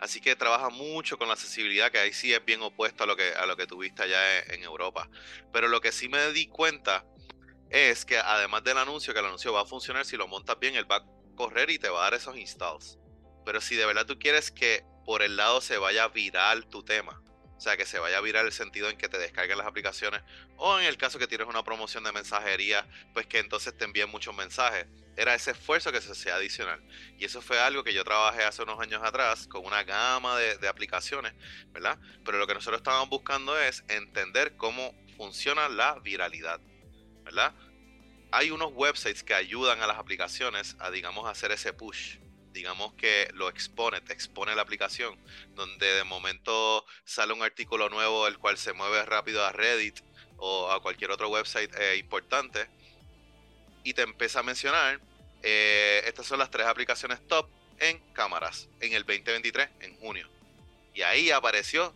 Así 0.00 0.20
que 0.20 0.36
trabaja 0.36 0.68
mucho 0.68 1.16
con 1.16 1.28
la 1.28 1.34
accesibilidad, 1.34 1.90
que 1.90 1.98
ahí 1.98 2.12
sí 2.12 2.34
es 2.34 2.44
bien 2.44 2.60
opuesto 2.60 3.04
a 3.04 3.06
lo 3.06 3.16
que, 3.16 3.32
a 3.34 3.46
lo 3.46 3.56
que 3.56 3.66
tuviste 3.66 4.02
allá 4.02 4.40
en 4.40 4.62
Europa. 4.62 5.08
Pero 5.50 5.68
lo 5.68 5.80
que 5.80 5.92
sí 5.92 6.08
me 6.10 6.30
di 6.32 6.46
cuenta 6.46 7.06
es 7.74 8.04
que 8.04 8.18
además 8.18 8.62
del 8.62 8.78
anuncio, 8.78 9.12
que 9.12 9.18
el 9.18 9.26
anuncio 9.26 9.52
va 9.52 9.62
a 9.62 9.66
funcionar, 9.66 10.04
si 10.06 10.16
lo 10.16 10.28
montas 10.28 10.56
bien, 10.60 10.76
él 10.76 10.88
va 10.88 10.98
a 10.98 11.04
correr 11.34 11.70
y 11.70 11.78
te 11.80 11.88
va 11.88 11.98
a 11.98 12.02
dar 12.04 12.14
esos 12.14 12.36
installs. 12.36 13.00
Pero 13.44 13.60
si 13.60 13.74
de 13.74 13.84
verdad 13.84 14.06
tú 14.06 14.16
quieres 14.16 14.52
que 14.52 14.84
por 15.04 15.22
el 15.22 15.36
lado 15.36 15.60
se 15.60 15.76
vaya 15.76 16.06
viral 16.06 16.68
tu 16.68 16.84
tema, 16.84 17.20
o 17.56 17.60
sea, 17.60 17.76
que 17.76 17.84
se 17.84 17.98
vaya 17.98 18.18
a 18.18 18.20
virar 18.20 18.46
el 18.46 18.52
sentido 18.52 18.88
en 18.90 18.96
que 18.96 19.08
te 19.08 19.18
descarguen 19.18 19.58
las 19.58 19.66
aplicaciones, 19.66 20.22
o 20.56 20.78
en 20.78 20.86
el 20.86 20.96
caso 20.96 21.18
que 21.18 21.26
tienes 21.26 21.48
una 21.48 21.64
promoción 21.64 22.04
de 22.04 22.12
mensajería, 22.12 22.86
pues 23.12 23.26
que 23.26 23.40
entonces 23.40 23.76
te 23.76 23.84
envíen 23.84 24.08
muchos 24.08 24.36
mensajes. 24.36 24.86
Era 25.16 25.34
ese 25.34 25.50
esfuerzo 25.50 25.90
que 25.90 26.00
se 26.00 26.12
hacía 26.12 26.36
adicional. 26.36 26.80
Y 27.18 27.24
eso 27.24 27.42
fue 27.42 27.58
algo 27.58 27.82
que 27.82 27.92
yo 27.92 28.04
trabajé 28.04 28.44
hace 28.44 28.62
unos 28.62 28.78
años 28.78 29.02
atrás 29.02 29.48
con 29.48 29.66
una 29.66 29.82
gama 29.82 30.38
de, 30.38 30.58
de 30.58 30.68
aplicaciones, 30.68 31.32
¿verdad? 31.72 31.98
Pero 32.24 32.38
lo 32.38 32.46
que 32.46 32.54
nosotros 32.54 32.78
estábamos 32.78 33.08
buscando 33.08 33.58
es 33.58 33.82
entender 33.88 34.56
cómo 34.56 34.94
funciona 35.16 35.68
la 35.68 35.98
viralidad. 36.00 36.60
¿verdad? 37.24 37.54
Hay 38.36 38.50
unos 38.50 38.72
websites 38.72 39.22
que 39.22 39.32
ayudan 39.32 39.80
a 39.80 39.86
las 39.86 39.96
aplicaciones 39.96 40.74
a, 40.80 40.90
digamos, 40.90 41.28
hacer 41.28 41.52
ese 41.52 41.72
push. 41.72 42.16
Digamos 42.50 42.92
que 42.94 43.28
lo 43.32 43.48
expone, 43.48 44.00
te 44.00 44.12
expone 44.12 44.56
la 44.56 44.62
aplicación, 44.62 45.16
donde 45.54 45.86
de 45.94 46.02
momento 46.02 46.84
sale 47.04 47.32
un 47.32 47.44
artículo 47.44 47.88
nuevo 47.90 48.26
el 48.26 48.38
cual 48.38 48.58
se 48.58 48.72
mueve 48.72 49.04
rápido 49.04 49.44
a 49.44 49.52
Reddit 49.52 50.00
o 50.38 50.72
a 50.72 50.82
cualquier 50.82 51.12
otro 51.12 51.28
website 51.28 51.72
eh, 51.78 51.96
importante 51.96 52.68
y 53.84 53.94
te 53.94 54.02
empieza 54.02 54.40
a 54.40 54.42
mencionar, 54.42 55.00
eh, 55.44 56.02
estas 56.04 56.26
son 56.26 56.40
las 56.40 56.50
tres 56.50 56.66
aplicaciones 56.66 57.24
top 57.28 57.48
en 57.78 58.00
cámaras 58.14 58.68
en 58.80 58.94
el 58.94 59.04
2023, 59.04 59.68
en 59.78 59.96
junio. 59.98 60.28
Y 60.92 61.02
ahí 61.02 61.30
apareció 61.30 61.94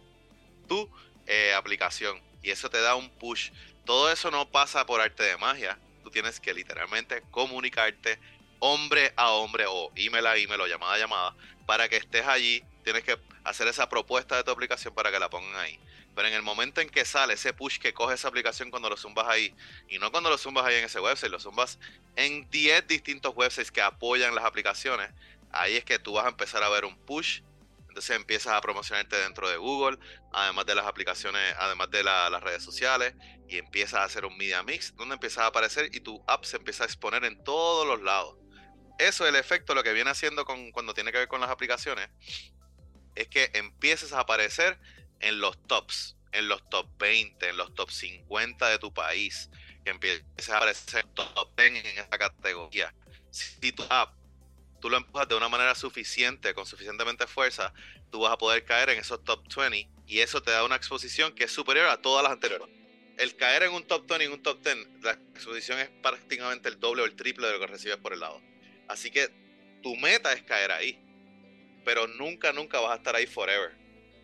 tu 0.69 0.89
eh, 1.27 1.53
aplicación 1.53 2.23
y 2.45 2.51
eso 2.51 2.71
te 2.71 2.81
da 2.81 2.95
un 2.95 3.11
push 3.11 3.51
todo 3.89 4.13
eso 4.13 4.31
no 4.31 4.51
pasa 4.51 4.85
por 4.85 5.01
arte 5.01 5.23
de 5.23 5.39
magia. 5.39 5.79
Tienes 6.11 6.41
que 6.41 6.55
literalmente 6.55 7.23
comunicarte 7.31 8.19
hombre 8.61 9.13
a 9.17 9.31
hombre 9.31 9.65
o 9.69 9.93
email 9.95 10.27
a 10.27 10.37
email 10.37 10.61
o 10.61 10.67
llamada 10.67 10.95
a 10.95 10.99
llamada 10.99 11.35
para 11.67 11.89
que 11.89 11.97
estés 11.97 12.27
allí. 12.27 12.63
Tienes 12.85 13.05
que 13.05 13.19
hacer 13.45 13.69
esa 13.69 13.89
propuesta 13.89 14.37
de 14.37 14.45
tu 14.45 14.51
aplicación 14.51 14.95
para 14.95 15.11
que 15.11 15.19
la 15.19 15.31
pongan 15.31 15.57
ahí. 15.57 15.79
Pero 16.15 16.29
en 16.29 16.35
el 16.35 16.43
momento 16.43 16.81
en 16.81 16.89
que 16.89 17.05
sale 17.05 17.35
ese 17.35 17.53
push 17.53 17.79
que 17.79 17.95
coge 17.95 18.15
esa 18.15 18.29
aplicación 18.29 18.71
cuando 18.71 18.91
lo 18.91 18.97
zumbas 18.97 19.29
ahí, 19.29 19.55
y 19.89 19.99
no 19.99 20.11
cuando 20.11 20.31
lo 20.31 20.39
zumbas 20.39 20.65
ahí 20.65 20.77
en 20.77 20.85
ese 20.85 20.99
website, 20.99 21.31
lo 21.31 21.39
zumbas 21.39 21.79
en 22.17 22.51
10 22.51 22.89
distintos 22.89 23.37
websites 23.37 23.71
que 23.71 23.81
apoyan 23.81 24.35
las 24.35 24.45
aplicaciones, 24.45 25.11
ahí 25.53 25.77
es 25.77 25.85
que 25.85 25.99
tú 26.01 26.15
vas 26.15 26.25
a 26.27 26.31
empezar 26.31 26.63
a 26.65 26.69
ver 26.69 26.85
un 26.85 26.97
push 26.97 27.43
entonces 27.99 28.15
empiezas 28.15 28.53
a 28.53 28.61
promocionarte 28.61 29.17
dentro 29.17 29.49
de 29.49 29.57
Google, 29.57 29.99
además 30.33 30.67
de 30.67 30.77
las 30.77 30.87
aplicaciones, 30.87 31.43
además 31.59 31.91
de 31.91 32.05
las 32.05 32.41
redes 32.41 32.63
sociales, 32.63 33.13
y 33.49 33.59
empiezas 33.59 33.95
a 33.95 34.05
hacer 34.05 34.25
un 34.25 34.37
media 34.37 34.63
mix 34.63 34.95
donde 34.95 35.15
empiezas 35.15 35.39
a 35.39 35.47
aparecer 35.47 35.91
y 35.93 35.99
tu 35.99 36.23
app 36.29 36.45
se 36.45 36.59
empieza 36.59 36.85
a 36.85 36.87
exponer 36.87 37.25
en 37.25 37.43
todos 37.43 37.89
los 37.89 38.01
lados. 38.01 38.37
Eso 39.01 39.25
es 39.25 39.31
el 39.31 39.37
efecto, 39.37 39.75
lo 39.75 39.83
que 39.83 39.93
viene 39.93 40.11
haciendo 40.11 40.45
con, 40.45 40.71
cuando 40.71 40.95
tiene 40.95 41.11
que 41.11 41.19
ver 41.19 41.27
con 41.29 41.41
las 41.41 41.51
aplicaciones, 41.51 42.09
es 43.17 43.27
que 43.27 43.51
empieces 43.55 44.13
a 44.13 44.21
aparecer 44.21 44.79
en 45.19 45.41
los 45.41 45.61
tops, 45.67 46.17
en 46.31 46.47
los 46.47 46.63
top 46.71 46.87
20, 46.99 47.49
en 47.49 47.57
los 47.57 47.75
top 47.75 47.91
50 47.91 48.69
de 48.69 48.79
tu 48.79 48.95
país, 48.95 49.51
que 49.85 49.91
empieces 49.91 50.51
a 50.51 50.59
aparecer 50.59 51.05
en 51.05 51.15
top 51.15 51.57
10 51.57 51.85
en 51.85 51.99
esa 51.99 52.17
categoría. 52.17 52.95
Si 53.33 53.73
tu 53.73 53.85
app 53.91 54.15
tú 54.81 54.91
lo 54.91 54.97
empujas 54.97 55.29
de 55.29 55.35
una 55.35 55.49
manera 55.49 55.75
suficiente, 55.75 56.55
con 56.55 56.67
suficientemente 56.67 57.27
fuerza, 57.27 57.73
tú 58.11 58.21
vas 58.21 58.33
a 58.33 58.39
poder 58.39 58.65
caer 58.65 58.91
en 58.91 58.99
esos 58.99 59.23
top 59.25 59.43
20 59.55 59.89
y 60.07 60.21
eso 60.21 60.43
te 60.43 60.51
da 60.51 60.65
una 60.65 60.77
exposición 60.77 61.35
que 61.35 61.45
es 61.45 61.53
superior 61.53 61.87
a 61.87 62.01
todas 62.01 62.23
las 62.23 62.33
anteriores. 62.33 62.69
El 63.17 63.37
caer 63.37 63.65
en 63.65 63.73
un 63.73 63.85
top 63.85 64.07
20 64.09 64.25
y 64.25 64.29
un 64.29 64.43
top 64.43 64.63
10, 64.63 64.77
la 65.03 65.13
exposición 65.13 65.79
es 65.79 65.89
prácticamente 66.03 66.69
el 66.69 66.79
doble 66.79 67.03
o 67.03 67.05
el 67.05 67.17
triple 67.17 67.47
de 67.47 67.55
lo 67.55 67.61
que 67.61 67.67
recibes 67.67 67.97
por 67.97 68.13
el 68.13 68.21
lado. 68.21 68.41
Así 68.87 69.11
que 69.11 69.29
tu 69.83 69.97
meta 69.97 70.33
es 70.33 70.43
caer 70.43 70.71
ahí, 70.71 70.99
pero 71.85 72.07
nunca, 72.07 72.53
nunca 72.53 72.81
vas 72.81 72.93
a 72.93 72.97
estar 72.97 73.17
ahí 73.17 73.27
forever. 73.27 73.77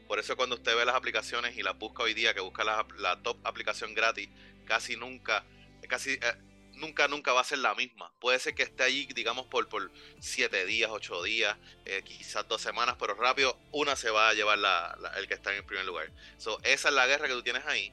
Por 0.06 0.18
eso 0.18 0.36
cuando 0.36 0.56
usted 0.56 0.76
ve 0.76 0.84
las 0.84 0.94
aplicaciones 0.94 1.56
y 1.56 1.62
las 1.62 1.76
busca 1.76 2.02
hoy 2.02 2.14
día, 2.14 2.34
que 2.34 2.40
busca 2.40 2.62
la, 2.62 2.86
la 2.98 3.20
top 3.22 3.38
aplicación 3.44 3.94
gratis, 3.94 4.28
casi 4.64 4.96
nunca, 4.96 5.44
casi... 5.88 6.12
Eh, 6.12 6.34
nunca, 6.76 7.08
nunca 7.08 7.32
va 7.32 7.40
a 7.40 7.44
ser 7.44 7.58
la 7.58 7.74
misma. 7.74 8.12
Puede 8.20 8.38
ser 8.38 8.54
que 8.54 8.62
esté 8.62 8.82
allí, 8.82 9.06
digamos, 9.14 9.46
por, 9.46 9.68
por 9.68 9.90
siete 10.20 10.64
días, 10.66 10.90
ocho 10.90 11.22
días, 11.22 11.56
eh, 11.84 12.02
quizás 12.04 12.46
dos 12.48 12.60
semanas, 12.60 12.96
pero 12.98 13.14
rápido 13.14 13.58
una 13.72 13.96
se 13.96 14.10
va 14.10 14.28
a 14.28 14.34
llevar 14.34 14.58
la, 14.58 14.96
el 15.16 15.28
que 15.28 15.34
está 15.34 15.50
en 15.50 15.58
el 15.58 15.64
primer 15.64 15.84
lugar. 15.84 16.10
So, 16.38 16.58
esa 16.62 16.88
es 16.88 16.94
la 16.94 17.06
guerra 17.06 17.26
que 17.26 17.34
tú 17.34 17.42
tienes 17.42 17.64
ahí, 17.66 17.92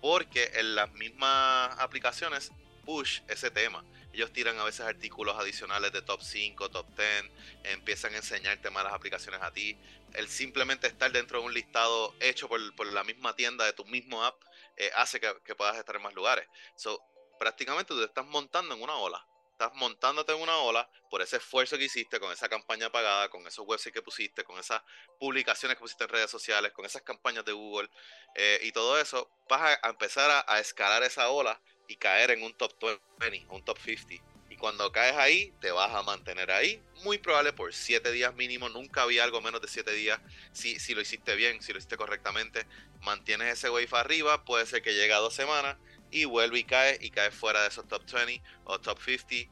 porque 0.00 0.50
en 0.54 0.74
las 0.74 0.92
mismas 0.92 1.78
aplicaciones 1.78 2.52
push 2.84 3.20
ese 3.28 3.50
tema. 3.50 3.84
ellos 4.14 4.32
tiran 4.32 4.58
a 4.58 4.64
veces 4.64 4.80
artículos 4.80 5.36
adicionales 5.38 5.92
de 5.92 6.02
top 6.02 6.22
5, 6.22 6.70
top 6.70 6.86
10, 6.96 7.24
empiezan 7.64 8.14
a 8.14 8.16
enseñarte 8.16 8.70
malas 8.70 8.92
aplicaciones 8.92 9.40
a 9.42 9.52
ti. 9.52 9.78
El 10.14 10.28
simplemente 10.28 10.86
estar 10.86 11.12
dentro 11.12 11.40
de 11.40 11.46
un 11.46 11.54
listado 11.54 12.14
hecho 12.18 12.48
por, 12.48 12.86
la 12.86 13.04
misma 13.04 13.36
tienda 13.36 13.64
de 13.64 13.74
tu 13.74 13.84
mismo 13.84 14.24
app 14.24 14.42
eh, 14.76 14.90
hace 14.96 15.20
que, 15.20 15.32
que, 15.44 15.54
puedas 15.54 15.76
estar 15.76 15.94
en 15.96 16.02
más 16.02 16.14
lugares. 16.14 16.48
So, 16.76 17.00
prácticamente 17.38 17.88
tú 17.88 17.98
te 17.98 18.06
estás 18.06 18.26
montando 18.26 18.74
en 18.74 18.82
una 18.82 18.96
ola 18.96 19.24
estás 19.58 19.74
montándote 19.74 20.32
en 20.32 20.40
una 20.40 20.56
ola 20.58 20.88
por 21.10 21.20
ese 21.20 21.38
esfuerzo 21.38 21.76
que 21.76 21.84
hiciste 21.84 22.20
con 22.20 22.32
esa 22.32 22.48
campaña 22.48 22.90
pagada, 22.90 23.28
con 23.28 23.44
esos 23.44 23.66
websites 23.66 23.92
que 23.92 24.02
pusiste, 24.02 24.44
con 24.44 24.56
esas 24.56 24.80
publicaciones 25.18 25.76
que 25.76 25.80
pusiste 25.80 26.04
en 26.04 26.10
redes 26.10 26.30
sociales, 26.30 26.70
con 26.72 26.86
esas 26.86 27.02
campañas 27.02 27.44
de 27.44 27.52
Google 27.52 27.90
eh, 28.36 28.60
y 28.62 28.70
todo 28.70 29.00
eso, 29.00 29.28
vas 29.48 29.76
a, 29.82 29.90
empezar 29.90 30.44
a, 30.46 30.60
escalar 30.60 31.02
esa 31.02 31.28
ola 31.30 31.60
y 31.88 31.96
caer 31.96 32.30
en 32.30 32.44
un 32.44 32.54
top 32.54 32.72
20, 33.18 33.46
un 33.50 33.64
top 33.64 33.78
50. 33.78 34.24
Y 34.50 34.56
cuando 34.56 34.92
caes 34.92 35.16
ahí, 35.16 35.52
te 35.60 35.72
vas 35.72 35.92
a 35.92 36.02
mantener 36.04 36.52
ahí, 36.52 36.80
muy 37.02 37.18
probable 37.18 37.52
por 37.52 37.74
7 37.74 38.12
días 38.12 38.34
mínimo. 38.34 38.68
Nunca 38.68 39.02
había 39.02 39.24
algo 39.24 39.40
menos 39.40 39.60
de 39.60 39.68
7 39.68 39.90
días. 39.92 40.20
Si, 40.52 40.78
si 40.78 40.94
lo 40.94 41.00
hiciste 41.00 41.34
bien, 41.34 41.60
si 41.62 41.72
lo 41.72 41.78
hiciste 41.78 41.96
correctamente, 41.96 42.66
mantienes 43.00 43.52
ese 43.52 43.70
wave 43.70 43.88
arriba. 43.92 44.44
Puede 44.44 44.66
ser 44.66 44.82
que 44.82 44.94
llegue 44.94 45.12
a 45.12 45.18
dos 45.18 45.34
semanas 45.34 45.76
y 46.10 46.24
vuelve 46.24 46.60
y 46.60 46.64
cae 46.64 46.98
y 47.00 47.10
cae 47.10 47.30
fuera 47.30 47.62
de 47.62 47.68
esos 47.68 47.86
top 47.86 48.02
20 48.12 48.42
o 48.64 48.78
top 48.78 48.98
50. 48.98 49.50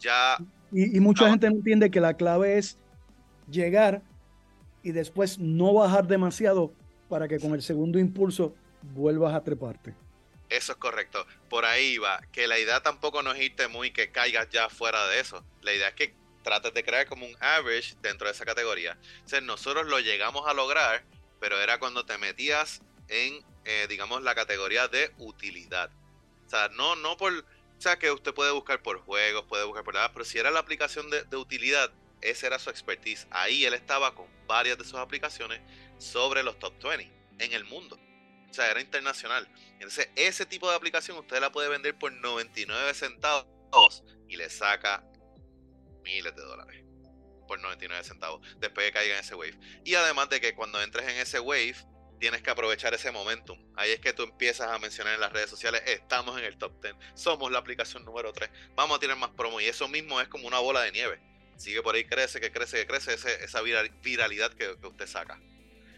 Ya. 0.00 0.36
Y, 0.72 1.00
mucha 1.00 1.30
gente 1.30 1.48
no 1.48 1.56
entiende 1.56 1.90
que 1.90 2.00
la 2.00 2.14
clave 2.14 2.58
es 2.58 2.78
llegar 3.48 4.02
y 4.82 4.92
después 4.92 5.38
no 5.38 5.72
bajar 5.72 6.06
demasiado 6.06 6.72
para 7.08 7.28
que 7.28 7.38
con 7.38 7.54
el 7.54 7.62
segundo 7.62 7.98
impulso 7.98 8.54
vuelvas 8.82 9.34
a 9.34 9.42
treparte. 9.42 9.94
Eso 10.48 10.72
es 10.72 10.78
correcto. 10.78 11.26
Por 11.48 11.64
ahí 11.64 11.98
va. 11.98 12.20
Que 12.32 12.46
la 12.46 12.58
idea 12.58 12.82
tampoco 12.82 13.22
no 13.22 13.32
es 13.32 13.40
irte 13.40 13.68
muy 13.68 13.92
que 13.92 14.10
caigas 14.10 14.48
ya 14.50 14.68
fuera 14.68 15.06
de 15.08 15.20
eso. 15.20 15.44
La 15.62 15.72
idea 15.72 15.88
es 15.88 15.94
que 15.94 16.14
trates 16.42 16.74
de 16.74 16.84
crear 16.84 17.06
como 17.06 17.26
un 17.26 17.34
average 17.40 17.94
dentro 18.02 18.26
de 18.26 18.34
esa 18.34 18.44
categoría. 18.44 18.98
O 19.24 19.28
sea, 19.28 19.40
nosotros 19.40 19.86
lo 19.86 19.98
llegamos 20.00 20.46
a 20.46 20.54
lograr, 20.54 21.04
pero 21.40 21.60
era 21.60 21.78
cuando 21.78 22.04
te 22.04 22.18
metías 22.18 22.82
en 23.08 23.44
eh, 23.64 23.86
digamos, 23.88 24.22
la 24.22 24.34
categoría 24.34 24.88
de 24.88 25.12
utilidad. 25.18 25.90
O 26.46 26.50
sea, 26.50 26.68
no, 26.68 26.96
no 26.96 27.16
por, 27.16 27.32
o 27.32 27.80
sea, 27.80 27.98
que 27.98 28.10
usted 28.10 28.34
puede 28.34 28.52
buscar 28.52 28.82
por 28.82 28.98
juegos, 29.00 29.44
puede 29.48 29.64
buscar 29.64 29.84
por 29.84 29.94
nada, 29.94 30.12
pero 30.12 30.24
si 30.24 30.38
era 30.38 30.50
la 30.50 30.60
aplicación 30.60 31.08
de, 31.08 31.24
de 31.24 31.36
utilidad, 31.36 31.90
esa 32.20 32.46
era 32.46 32.58
su 32.58 32.68
expertise. 32.68 33.26
Ahí 33.30 33.64
él 33.64 33.72
estaba 33.72 34.14
con 34.14 34.26
varias 34.46 34.76
de 34.76 34.84
sus 34.84 34.96
aplicaciones 34.96 35.60
sobre 35.98 36.42
los 36.42 36.58
top 36.58 36.74
20 36.82 37.10
en 37.38 37.52
el 37.52 37.64
mundo. 37.64 37.98
O 38.50 38.52
sea, 38.52 38.70
era 38.70 38.80
internacional. 38.80 39.48
Entonces, 39.74 40.10
ese 40.14 40.44
tipo 40.44 40.68
de 40.68 40.76
aplicación 40.76 41.16
usted 41.16 41.40
la 41.40 41.50
puede 41.50 41.68
vender 41.68 41.98
por 41.98 42.12
99 42.12 42.94
centavos 42.94 44.04
y 44.28 44.36
le 44.36 44.50
saca 44.50 45.02
miles 46.02 46.36
de 46.36 46.42
dólares 46.42 46.84
por 47.48 47.60
99 47.60 48.04
centavos 48.04 48.46
después 48.58 48.86
de 48.86 48.92
caiga 48.92 49.14
en 49.14 49.20
ese 49.20 49.34
wave. 49.34 49.58
Y 49.84 49.94
además 49.94 50.28
de 50.28 50.40
que 50.40 50.54
cuando 50.54 50.80
entres 50.80 51.08
en 51.08 51.16
ese 51.16 51.40
wave, 51.40 51.76
tienes 52.18 52.42
que 52.42 52.50
aprovechar 52.50 52.94
ese 52.94 53.10
momentum. 53.10 53.58
Ahí 53.76 53.90
es 53.90 54.00
que 54.00 54.12
tú 54.12 54.22
empiezas 54.22 54.70
a 54.70 54.78
mencionar 54.78 55.14
en 55.14 55.20
las 55.20 55.32
redes 55.32 55.50
sociales, 55.50 55.82
estamos 55.86 56.38
en 56.38 56.44
el 56.44 56.56
top 56.56 56.72
10, 56.82 56.94
somos 57.14 57.50
la 57.50 57.58
aplicación 57.58 58.04
número 58.04 58.32
3, 58.32 58.50
vamos 58.76 58.96
a 58.96 59.00
tener 59.00 59.16
más 59.16 59.30
promo 59.30 59.60
y 59.60 59.64
eso 59.64 59.88
mismo 59.88 60.20
es 60.20 60.28
como 60.28 60.46
una 60.46 60.58
bola 60.58 60.82
de 60.82 60.92
nieve. 60.92 61.20
Sigue 61.56 61.82
por 61.82 61.94
ahí, 61.94 62.04
crece, 62.04 62.40
que 62.40 62.50
crece, 62.50 62.78
que 62.78 62.86
crece 62.86 63.14
esa 63.44 63.60
viralidad 63.62 64.52
que, 64.52 64.74
usted 64.86 65.06
saca. 65.06 65.40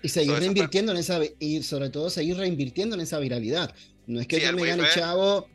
Y 0.03 0.09
seguir 0.09 0.35
reinvirtiendo 0.35 0.93
en 0.93 0.99
esa, 0.99 1.19
y 1.39 1.63
sobre 1.63 1.89
todo 1.89 2.11
seguir 2.11 2.37
reinvirtiendo 2.37 2.95
en 2.95 3.01
esa 3.01 3.19
viralidad. 3.19 3.75
No 4.07 4.21
es 4.21 4.27
que 4.27 4.39
yo 4.39 4.53
me 4.53 4.67
gane 4.67 4.85
chavo, 4.95 5.49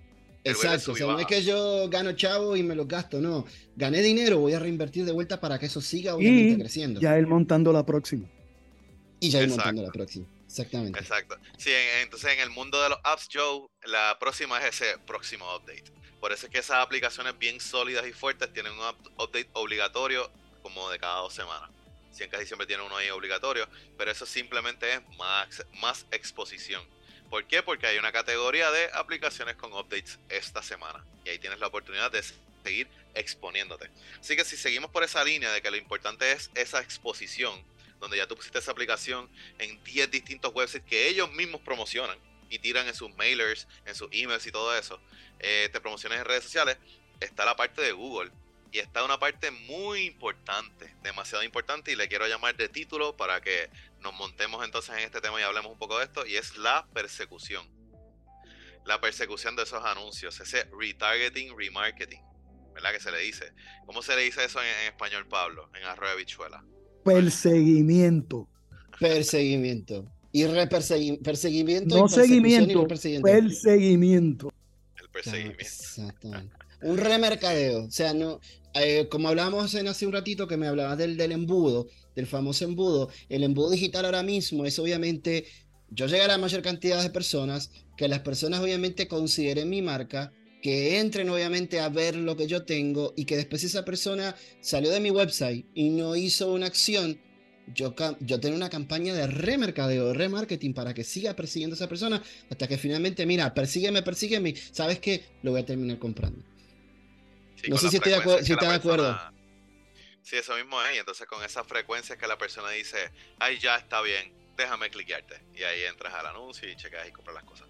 exacto, 0.43 0.93
o 0.93 0.95
sea, 0.95 1.07
no 1.07 1.19
es 1.19 1.27
que 1.27 1.43
yo 1.43 1.87
gano 1.89 2.13
chavo 2.13 2.55
y 2.55 2.63
me 2.63 2.75
lo 2.75 2.85
gasto, 2.85 3.21
no. 3.21 3.45
Gané 3.75 4.01
dinero, 4.01 4.39
voy 4.39 4.53
a 4.53 4.59
reinvertir 4.59 5.05
de 5.05 5.11
vuelta 5.11 5.39
para 5.39 5.59
que 5.59 5.67
eso 5.67 5.81
siga 5.81 6.15
obviamente 6.15 6.59
creciendo. 6.59 6.99
Ya 6.99 7.17
él 7.17 7.27
montando 7.27 7.71
la 7.71 7.85
próxima. 7.85 8.27
Y 9.19 9.29
ya 9.29 9.39
él 9.39 9.49
montando 9.49 9.83
la 9.83 9.91
próxima. 9.91 10.25
Exactamente. 10.51 10.99
Exacto. 10.99 11.37
Sí, 11.57 11.71
entonces 12.01 12.33
en 12.33 12.39
el 12.41 12.49
mundo 12.49 12.81
de 12.81 12.89
los 12.89 12.99
apps, 13.03 13.29
Joe, 13.31 13.69
la 13.85 14.17
próxima 14.19 14.59
es 14.59 14.81
ese 14.81 14.97
próximo 14.99 15.45
update. 15.55 15.85
Por 16.19 16.33
eso 16.33 16.45
es 16.45 16.51
que 16.51 16.59
esas 16.59 16.77
aplicaciones 16.77 17.37
bien 17.37 17.61
sólidas 17.61 18.05
y 18.05 18.11
fuertes 18.11 18.51
tienen 18.51 18.73
un 18.73 18.79
update 19.17 19.49
obligatorio 19.53 20.29
como 20.61 20.89
de 20.89 20.99
cada 20.99 21.21
dos 21.21 21.33
semanas. 21.33 21.69
Sí, 22.11 22.27
casi 22.27 22.45
siempre 22.45 22.67
tienen 22.67 22.85
uno 22.85 22.97
ahí 22.97 23.09
obligatorio, 23.09 23.67
pero 23.97 24.11
eso 24.11 24.25
simplemente 24.25 24.93
es 24.93 25.01
más, 25.17 25.65
más 25.79 26.05
exposición. 26.11 26.83
¿Por 27.29 27.47
qué? 27.47 27.63
Porque 27.63 27.87
hay 27.87 27.97
una 27.97 28.11
categoría 28.11 28.69
de 28.71 28.89
aplicaciones 28.93 29.55
con 29.55 29.71
updates 29.71 30.19
esta 30.27 30.61
semana. 30.61 31.05
Y 31.23 31.29
ahí 31.29 31.39
tienes 31.39 31.59
la 31.59 31.67
oportunidad 31.67 32.11
de 32.11 32.21
seguir 32.63 32.89
exponiéndote. 33.13 33.89
Así 34.19 34.35
que 34.35 34.43
si 34.43 34.57
seguimos 34.57 34.91
por 34.91 35.05
esa 35.05 35.23
línea 35.23 35.49
de 35.53 35.61
que 35.61 35.71
lo 35.71 35.77
importante 35.77 36.29
es 36.33 36.51
esa 36.55 36.81
exposición, 36.81 37.63
donde 38.01 38.17
ya 38.17 38.27
tú 38.27 38.35
pusiste 38.35 38.59
esa 38.59 38.71
aplicación 38.71 39.29
en 39.59 39.81
10 39.83 40.11
distintos 40.11 40.51
websites 40.53 40.85
que 40.89 41.07
ellos 41.07 41.31
mismos 41.31 41.61
promocionan 41.61 42.17
y 42.49 42.59
tiran 42.59 42.87
en 42.87 42.93
sus 42.93 43.15
mailers, 43.15 43.67
en 43.85 43.95
sus 43.95 44.09
emails 44.11 44.45
y 44.45 44.51
todo 44.51 44.75
eso, 44.75 44.99
eh, 45.39 45.69
te 45.71 45.79
promociones 45.79 46.19
en 46.19 46.25
redes 46.25 46.43
sociales, 46.43 46.77
está 47.21 47.45
la 47.45 47.55
parte 47.55 47.81
de 47.81 47.93
Google. 47.93 48.31
Y 48.73 48.79
está 48.79 49.03
una 49.03 49.19
parte 49.19 49.51
muy 49.51 50.05
importante, 50.05 50.95
demasiado 51.03 51.43
importante, 51.43 51.91
y 51.91 51.95
le 51.97 52.07
quiero 52.07 52.25
llamar 52.27 52.55
de 52.55 52.69
título 52.69 53.17
para 53.17 53.41
que 53.41 53.69
nos 53.99 54.13
montemos 54.13 54.63
entonces 54.63 54.95
en 54.95 55.01
este 55.01 55.19
tema 55.19 55.41
y 55.41 55.43
hablemos 55.43 55.73
un 55.73 55.77
poco 55.77 55.97
de 55.97 56.05
esto, 56.05 56.25
y 56.25 56.37
es 56.37 56.55
la 56.55 56.87
persecución. 56.93 57.69
La 58.85 59.01
persecución 59.01 59.57
de 59.57 59.63
esos 59.63 59.83
anuncios, 59.83 60.39
ese 60.39 60.69
retargeting, 60.71 61.57
remarketing, 61.57 62.23
¿verdad? 62.73 62.93
Que 62.93 63.01
se 63.01 63.11
le 63.11 63.19
dice. 63.19 63.53
¿Cómo 63.85 64.01
se 64.01 64.15
le 64.15 64.21
dice 64.21 64.45
eso 64.45 64.61
en, 64.63 64.87
español, 64.87 65.27
Pablo? 65.27 65.69
En 65.75 65.83
arroyo 65.83 66.15
bichuela. 66.15 66.63
Perseguimiento. 67.03 68.47
Perseguimiento. 68.99 70.05
Y 70.31 70.45
perseguimiento. 70.45 71.97
No 71.97 72.07
seguimiento. 72.07 72.87
perseguimiento. 72.87 74.51
El 75.01 75.09
perseguimiento. 75.09 75.59
Exactamente. 75.59 76.55
Un 76.81 76.97
remercadeo. 76.97 77.85
O 77.85 77.91
sea, 77.91 78.13
no. 78.13 78.39
Eh, 78.73 79.07
como 79.09 79.27
hablábamos 79.27 79.75
en 79.75 79.87
hace 79.89 80.05
un 80.05 80.13
ratito 80.13 80.47
que 80.47 80.55
me 80.55 80.67
hablabas 80.67 80.97
del, 80.97 81.17
del 81.17 81.33
embudo, 81.33 81.89
del 82.15 82.25
famoso 82.25 82.63
embudo, 82.63 83.09
el 83.27 83.43
embudo 83.43 83.69
digital 83.69 84.05
ahora 84.05 84.23
mismo 84.23 84.65
es 84.65 84.79
obviamente 84.79 85.45
yo 85.89 86.07
llegar 86.07 86.29
a 86.29 86.33
la 86.33 86.37
mayor 86.37 86.61
cantidad 86.61 87.03
de 87.03 87.09
personas, 87.09 87.69
que 87.97 88.07
las 88.07 88.19
personas 88.19 88.61
obviamente 88.61 89.09
consideren 89.09 89.69
mi 89.69 89.81
marca, 89.81 90.31
que 90.61 90.99
entren 90.99 91.29
obviamente 91.29 91.79
a 91.79 91.89
ver 91.89 92.15
lo 92.15 92.35
que 92.37 92.47
yo 92.47 92.63
tengo 92.63 93.13
y 93.17 93.25
que 93.25 93.35
después 93.35 93.63
esa 93.63 93.83
persona 93.83 94.35
salió 94.59 94.91
de 94.91 94.99
mi 94.99 95.09
website 95.09 95.65
y 95.73 95.89
no 95.89 96.15
hizo 96.15 96.53
una 96.53 96.67
acción, 96.67 97.19
yo, 97.67 97.95
yo 98.19 98.39
tengo 98.39 98.55
una 98.55 98.69
campaña 98.69 99.13
de 99.13 99.27
remercadeo, 99.27 100.07
de 100.07 100.13
remarketing 100.13 100.73
para 100.73 100.93
que 100.93 101.03
siga 101.03 101.35
persiguiendo 101.35 101.73
a 101.73 101.77
esa 101.77 101.89
persona 101.89 102.21
hasta 102.49 102.67
que 102.67 102.77
finalmente, 102.77 103.25
mira, 103.25 103.53
persígueme, 103.53 104.03
persígueme, 104.03 104.55
¿sabes 104.71 104.99
qué? 104.99 105.25
Lo 105.41 105.51
voy 105.51 105.61
a 105.61 105.65
terminar 105.65 105.97
comprando. 105.99 106.43
no 107.67 107.77
sé 107.77 107.89
si 107.89 107.97
estoy 107.97 108.13
de 108.13 108.43
si 108.43 108.55
de 108.55 108.67
acuerdo. 108.67 109.19
Sí, 110.23 110.35
eso 110.35 110.55
mismo 110.55 110.81
es. 110.83 110.95
Y 110.95 110.99
entonces 110.99 111.27
con 111.27 111.43
esa 111.43 111.63
frecuencia 111.63 112.17
que 112.17 112.27
la 112.27 112.37
persona 112.37 112.69
dice, 112.69 112.97
ay, 113.39 113.57
ya 113.57 113.75
está 113.77 114.01
bien, 114.01 114.31
déjame 114.55 114.89
cliquearte. 114.89 115.41
Y 115.55 115.63
ahí 115.63 115.83
entras 115.85 116.13
al 116.13 116.27
anuncio 116.27 116.69
y 116.69 116.75
checas 116.75 117.07
y 117.07 117.11
compras 117.11 117.35
las 117.35 117.43
cosas. 117.43 117.67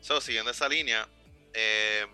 So, 0.00 0.20
siguiendo 0.20 0.50
esa 0.50 0.68
línea, 0.68 1.08
eh, 1.54 2.06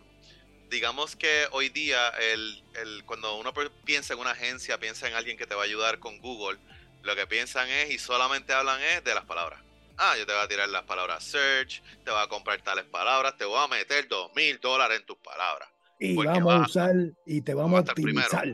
digamos 0.70 1.16
que 1.16 1.46
hoy 1.52 1.68
día, 1.68 2.08
el, 2.10 2.62
el, 2.75 3.04
cuando 3.04 3.37
uno 3.37 3.52
piensa 3.84 4.14
en 4.14 4.20
una 4.20 4.32
agencia, 4.32 4.78
piensa 4.78 5.08
en 5.08 5.14
alguien 5.14 5.37
que 5.37 5.46
te 5.46 5.54
va 5.54 5.62
a 5.62 5.64
ayudar 5.64 5.98
con 5.98 6.18
Google, 6.20 6.58
lo 7.02 7.16
que 7.16 7.26
piensan 7.26 7.68
es 7.68 7.90
y 7.90 7.98
solamente 7.98 8.52
hablan 8.52 8.80
es 8.82 9.04
de 9.04 9.14
las 9.14 9.25
palabras. 9.25 9.60
Ah, 9.96 10.16
yo 10.16 10.26
te 10.26 10.32
voy 10.32 10.42
a 10.42 10.48
tirar 10.48 10.68
las 10.68 10.84
palabras 10.84 11.25
search, 11.25 11.82
te 12.04 12.10
voy 12.10 12.22
a 12.22 12.28
comprar 12.28 12.60
tales 12.62 12.84
palabras, 12.84 13.37
te 13.37 13.44
voy 13.44 13.58
a 13.62 13.66
meter 13.66 14.06
dos 14.08 14.32
mil 14.34 14.58
dólares 14.60 15.00
en 15.00 15.06
tus 15.06 15.18
palabras. 15.18 15.68
Y 15.98 16.14
vamos 16.14 16.54
a 16.54 16.60
usar 16.60 16.94
y 17.26 17.40
te 17.40 17.54
vamos 17.54 17.78
a 17.78 17.90
optimizar. 17.90 18.46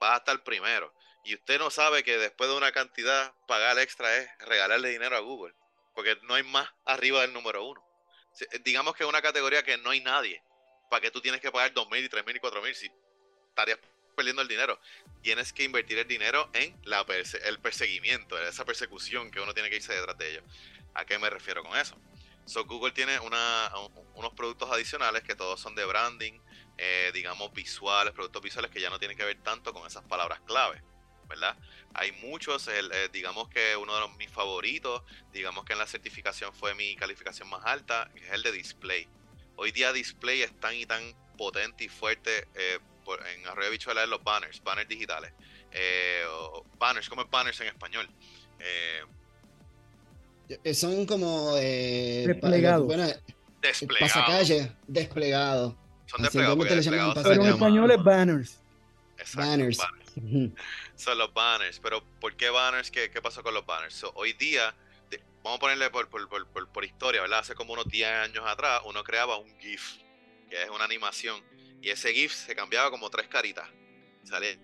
Vas 0.00 0.12
a 0.12 0.16
estar 0.18 0.44
primero. 0.44 0.92
Y 1.24 1.34
usted 1.34 1.58
no 1.58 1.70
sabe 1.70 2.04
que 2.04 2.18
después 2.18 2.48
de 2.48 2.56
una 2.56 2.70
cantidad, 2.70 3.32
pagar 3.48 3.78
extra 3.80 4.16
es 4.16 4.28
regalarle 4.38 4.90
dinero 4.90 5.16
a 5.16 5.20
Google. 5.20 5.54
Porque 5.92 6.16
no 6.22 6.34
hay 6.34 6.44
más 6.44 6.68
arriba 6.84 7.22
del 7.22 7.32
número 7.32 7.66
uno. 7.66 7.84
Digamos 8.64 8.94
que 8.94 9.02
es 9.02 9.08
una 9.08 9.22
categoría 9.22 9.64
que 9.64 9.78
no 9.78 9.90
hay 9.90 10.00
nadie. 10.00 10.40
¿Para 10.88 11.00
qué 11.00 11.10
tú 11.10 11.20
tienes 11.20 11.40
que 11.40 11.50
pagar 11.50 11.72
2.000 11.72 12.04
y 12.04 12.08
3.000 12.08 12.36
y 12.36 12.40
4.000 12.40 12.74
si 12.74 12.90
estarías 13.48 13.78
perdiendo 14.14 14.42
el 14.42 14.48
dinero? 14.48 14.78
Tienes 15.22 15.52
que 15.52 15.64
invertir 15.64 15.98
el 15.98 16.08
dinero 16.08 16.48
en 16.52 16.78
la 16.84 17.04
el 17.44 17.58
perseguimiento, 17.60 18.38
esa 18.38 18.64
persecución 18.64 19.30
que 19.30 19.40
uno 19.40 19.54
tiene 19.54 19.70
que 19.70 19.76
irse 19.76 19.92
detrás 19.92 20.16
de 20.18 20.30
ellos. 20.30 20.44
¿A 20.94 21.04
qué 21.04 21.18
me 21.18 21.28
refiero 21.28 21.62
con 21.62 21.76
eso? 21.78 21.96
So, 22.46 22.64
Google 22.64 22.92
tiene 22.92 23.18
unos 23.18 24.32
productos 24.34 24.70
adicionales 24.70 25.24
que 25.24 25.34
todos 25.34 25.60
son 25.60 25.74
de 25.74 25.84
branding, 25.84 26.40
eh, 26.78 27.10
digamos 27.12 27.52
visuales, 27.52 28.14
productos 28.14 28.40
visuales 28.40 28.70
que 28.70 28.80
ya 28.80 28.88
no 28.88 29.00
tienen 29.00 29.16
que 29.16 29.24
ver 29.24 29.42
tanto 29.42 29.72
con 29.72 29.84
esas 29.84 30.04
palabras 30.04 30.40
clave, 30.42 30.80
¿verdad? 31.28 31.56
Hay 31.92 32.12
muchos, 32.12 32.68
eh, 32.68 33.08
digamos 33.12 33.48
que 33.48 33.76
uno 33.76 33.98
de 33.98 34.14
mis 34.16 34.30
favoritos, 34.30 35.02
digamos 35.32 35.64
que 35.64 35.72
en 35.72 35.80
la 35.80 35.88
certificación 35.88 36.54
fue 36.54 36.74
mi 36.74 36.94
calificación 36.94 37.48
más 37.48 37.64
alta, 37.64 38.12
es 38.14 38.30
el 38.30 38.44
de 38.44 38.52
display. 38.52 39.08
Hoy 39.56 39.72
día 39.72 39.92
display 39.92 40.42
es 40.42 40.58
tan 40.60 40.74
y 40.74 40.86
tan 40.86 41.02
potente 41.36 41.84
y 41.84 41.88
fuerte, 41.88 42.48
eh, 42.54 42.78
en 43.34 43.46
Arroyo 43.46 43.70
Bichuela 43.70 44.02
es 44.02 44.08
los 44.08 44.22
banners, 44.22 44.62
banners 44.62 44.88
digitales. 44.88 45.32
Eh, 45.72 46.22
o 46.28 46.64
banners, 46.78 47.08
¿cómo 47.08 47.22
es 47.22 47.30
banners 47.30 47.60
en 47.60 47.68
español? 47.68 48.08
Eh, 48.58 49.00
son 50.74 51.06
como... 51.06 51.54
Eh, 51.56 52.24
desplegados. 52.26 52.86
Bueno, 52.86 53.06
desplegados. 53.60 54.12
Pasacalle, 54.12 54.72
desplegado. 54.86 55.76
Son 56.06 56.22
desplegados. 56.22 56.58
Pero 57.22 57.42
en 57.42 57.46
español 57.48 57.90
es 57.90 58.02
banners. 58.02 58.60
Exacto, 59.18 59.50
banners. 59.50 59.78
Son 60.96 61.18
los 61.18 61.32
banners. 61.32 61.80
Pero 61.80 62.04
¿por 62.20 62.36
qué 62.36 62.50
banners? 62.50 62.90
¿Qué, 62.90 63.10
qué 63.10 63.22
pasó 63.22 63.42
con 63.42 63.54
los 63.54 63.64
banners? 63.66 64.04
hoy 64.14 64.32
día 64.34 64.74
vamos 65.46 65.58
a 65.58 65.60
ponerle 65.60 65.90
por, 65.90 66.84
historia, 66.84 67.22
¿verdad? 67.22 67.38
Hace 67.38 67.54
como 67.54 67.72
unos 67.72 67.86
10 67.86 68.08
años 68.08 68.44
atrás 68.44 68.82
uno 68.84 69.04
creaba 69.04 69.36
un 69.36 69.56
GIF, 69.60 69.98
que 70.50 70.60
es 70.60 70.68
una 70.70 70.84
animación, 70.84 71.40
y 71.80 71.90
ese 71.90 72.12
GIF 72.12 72.34
se 72.34 72.56
cambiaba 72.56 72.90
como 72.90 73.10
tres 73.10 73.28
caritas. 73.28 73.68
Salía 74.24 74.58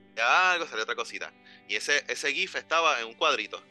algo, 0.50 0.66
salía 0.66 0.82
otra 0.82 0.96
cosita. 0.96 1.32
Y 1.68 1.76
ese, 1.76 2.04
ese 2.08 2.32
GIF 2.32 2.56
estaba 2.56 3.00
en 3.00 3.06
un 3.06 3.14
cuadrito. 3.14 3.62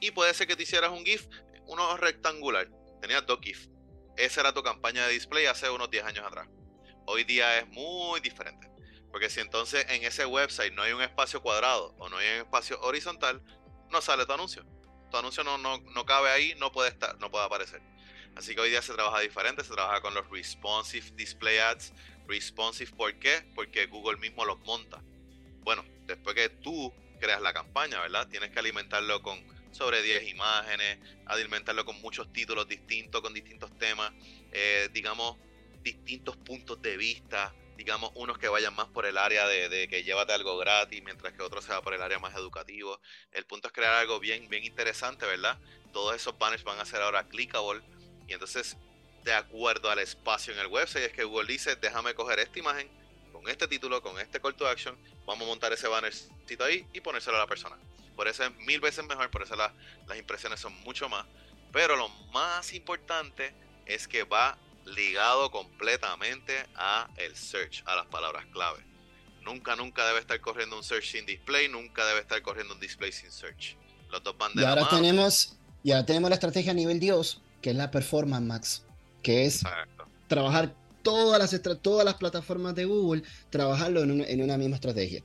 Y 0.00 0.12
puede 0.12 0.32
ser 0.32 0.46
que 0.46 0.56
te 0.56 0.62
hicieras 0.62 0.92
un 0.92 1.04
GIF, 1.04 1.26
uno 1.66 1.94
rectangular. 1.98 2.70
Tenías 3.02 3.26
dos 3.26 3.38
GIFs. 3.42 3.68
Esa 4.16 4.40
era 4.40 4.54
tu 4.54 4.62
campaña 4.62 5.06
de 5.06 5.12
display 5.12 5.44
hace 5.44 5.68
unos 5.68 5.90
10 5.90 6.04
años 6.04 6.24
atrás. 6.24 6.48
Hoy 7.04 7.24
día 7.24 7.58
es 7.58 7.68
muy 7.68 8.20
diferente. 8.20 8.70
Porque 9.10 9.28
si 9.28 9.40
entonces 9.40 9.84
en 9.90 10.04
ese 10.04 10.24
website 10.24 10.72
no 10.72 10.80
hay 10.82 10.92
un 10.92 11.02
espacio 11.02 11.42
cuadrado 11.42 11.94
o 11.98 12.08
no 12.08 12.16
hay 12.16 12.28
un 12.28 12.46
espacio 12.46 12.80
horizontal, 12.80 13.42
no 13.90 14.00
sale 14.00 14.24
tu 14.24 14.32
anuncio 14.32 14.64
tu 15.10 15.16
anuncio 15.16 15.44
no, 15.44 15.58
no, 15.58 15.78
no 15.78 16.06
cabe 16.06 16.30
ahí, 16.30 16.54
no 16.58 16.72
puede 16.72 16.90
estar, 16.90 17.18
no 17.18 17.30
puede 17.30 17.44
aparecer. 17.44 17.82
Así 18.36 18.54
que 18.54 18.60
hoy 18.60 18.70
día 18.70 18.82
se 18.82 18.92
trabaja 18.92 19.20
diferente, 19.20 19.64
se 19.64 19.72
trabaja 19.72 20.00
con 20.00 20.14
los 20.14 20.28
responsive 20.30 21.10
display 21.16 21.58
ads. 21.58 21.92
Responsive, 22.28 22.90
¿por 22.92 23.14
qué? 23.18 23.46
Porque 23.54 23.86
Google 23.86 24.18
mismo 24.18 24.44
los 24.44 24.58
monta. 24.60 25.02
Bueno, 25.62 25.84
después 26.06 26.34
que 26.34 26.48
tú 26.48 26.92
creas 27.18 27.40
la 27.40 27.52
campaña, 27.52 28.00
¿verdad? 28.00 28.28
Tienes 28.28 28.50
que 28.50 28.58
alimentarlo 28.58 29.22
con 29.22 29.42
sobre 29.72 30.02
10 30.02 30.28
imágenes, 30.28 30.98
alimentarlo 31.26 31.84
con 31.84 32.00
muchos 32.00 32.32
títulos 32.32 32.66
distintos, 32.66 33.20
con 33.20 33.34
distintos 33.34 33.76
temas, 33.78 34.12
eh, 34.52 34.88
digamos, 34.92 35.36
distintos 35.82 36.36
puntos 36.36 36.80
de 36.80 36.96
vista, 36.96 37.54
digamos, 37.76 38.10
unos 38.14 38.38
que 38.38 38.48
vayan 38.48 38.74
más 38.74 38.88
por 38.88 39.06
el 39.06 39.18
área 39.18 39.46
de, 39.46 39.88
que 39.88 40.02
llévate 40.02 40.32
algo 40.32 40.56
gratis, 40.56 41.02
mientras 41.04 41.32
que 41.34 41.42
otros 41.42 41.64
se 41.64 41.72
va 41.72 41.82
por 41.82 41.94
el 41.94 42.02
área 42.02 42.18
más 42.18 42.34
educativo. 42.34 43.00
El 43.32 43.44
punto 43.44 43.68
es 43.68 43.72
crear 43.72 43.94
algo 43.94 44.18
bien, 44.18 44.48
bien 44.48 44.64
interesante, 44.64 45.26
¿verdad? 45.26 45.58
Todos 45.92 46.16
esos 46.16 46.36
banners 46.38 46.64
van 46.64 46.78
a 46.78 46.84
ser 46.84 47.02
ahora 47.02 47.28
clickable 47.28 47.82
y 48.28 48.32
entonces, 48.32 48.76
de 49.24 49.34
acuerdo 49.34 49.90
al 49.90 49.98
espacio 49.98 50.52
en 50.52 50.58
el 50.58 50.66
website, 50.66 51.04
es 51.04 51.12
que 51.12 51.24
Google 51.24 51.52
dice, 51.52 51.76
déjame 51.76 52.14
coger 52.14 52.38
esta 52.38 52.58
imagen 52.58 52.90
con 53.32 53.48
este 53.48 53.68
título, 53.68 54.02
con 54.02 54.18
este 54.18 54.40
call 54.40 54.54
to 54.54 54.66
action, 54.66 54.98
vamos 55.26 55.44
a 55.44 55.46
montar 55.46 55.72
ese 55.72 55.88
bannercito 55.88 56.64
ahí 56.64 56.86
y 56.92 57.00
ponérselo 57.00 57.36
a 57.36 57.40
la 57.40 57.46
persona. 57.46 57.76
Por 58.16 58.28
eso 58.28 58.44
es 58.44 58.54
mil 58.56 58.80
veces 58.80 59.04
mejor, 59.04 59.30
por 59.30 59.42
eso 59.42 59.54
las 59.56 60.18
impresiones 60.18 60.58
son 60.58 60.72
mucho 60.82 61.08
más. 61.08 61.26
Pero 61.72 61.96
lo 61.96 62.08
más 62.32 62.72
importante 62.72 63.54
es 63.84 64.08
que 64.08 64.24
va 64.24 64.58
ligado 64.86 65.50
completamente 65.50 66.66
a 66.74 67.08
el 67.16 67.36
search, 67.36 67.82
a 67.86 67.96
las 67.96 68.06
palabras 68.06 68.46
clave. 68.52 68.78
Nunca, 69.42 69.76
nunca 69.76 70.06
debe 70.06 70.20
estar 70.20 70.40
corriendo 70.40 70.76
un 70.76 70.82
search 70.82 71.12
sin 71.12 71.26
display, 71.26 71.68
nunca 71.68 72.04
debe 72.06 72.20
estar 72.20 72.40
corriendo 72.42 72.74
un 72.74 72.80
display 72.80 73.12
sin 73.12 73.30
search. 73.30 73.76
Los 74.10 74.22
dos 74.22 74.36
van 74.38 74.54
de 74.54 74.62
y 74.62 74.64
ahora 74.64 74.88
tenemos 74.88 75.56
Y 75.82 75.92
ahora 75.92 76.06
tenemos 76.06 76.30
la 76.30 76.34
estrategia 76.34 76.72
a 76.72 76.74
nivel 76.74 76.98
Dios, 76.98 77.42
que 77.60 77.70
es 77.70 77.76
la 77.76 77.90
Performance 77.90 78.46
Max, 78.46 78.84
que 79.22 79.44
es 79.44 79.62
trabajar 80.28 80.74
todas 81.02 81.38
las, 81.38 81.80
todas 81.82 82.04
las 82.04 82.14
plataformas 82.14 82.74
de 82.74 82.84
Google, 82.84 83.22
trabajarlo 83.50 84.02
en 84.02 84.42
una 84.42 84.56
misma 84.56 84.76
estrategia. 84.76 85.22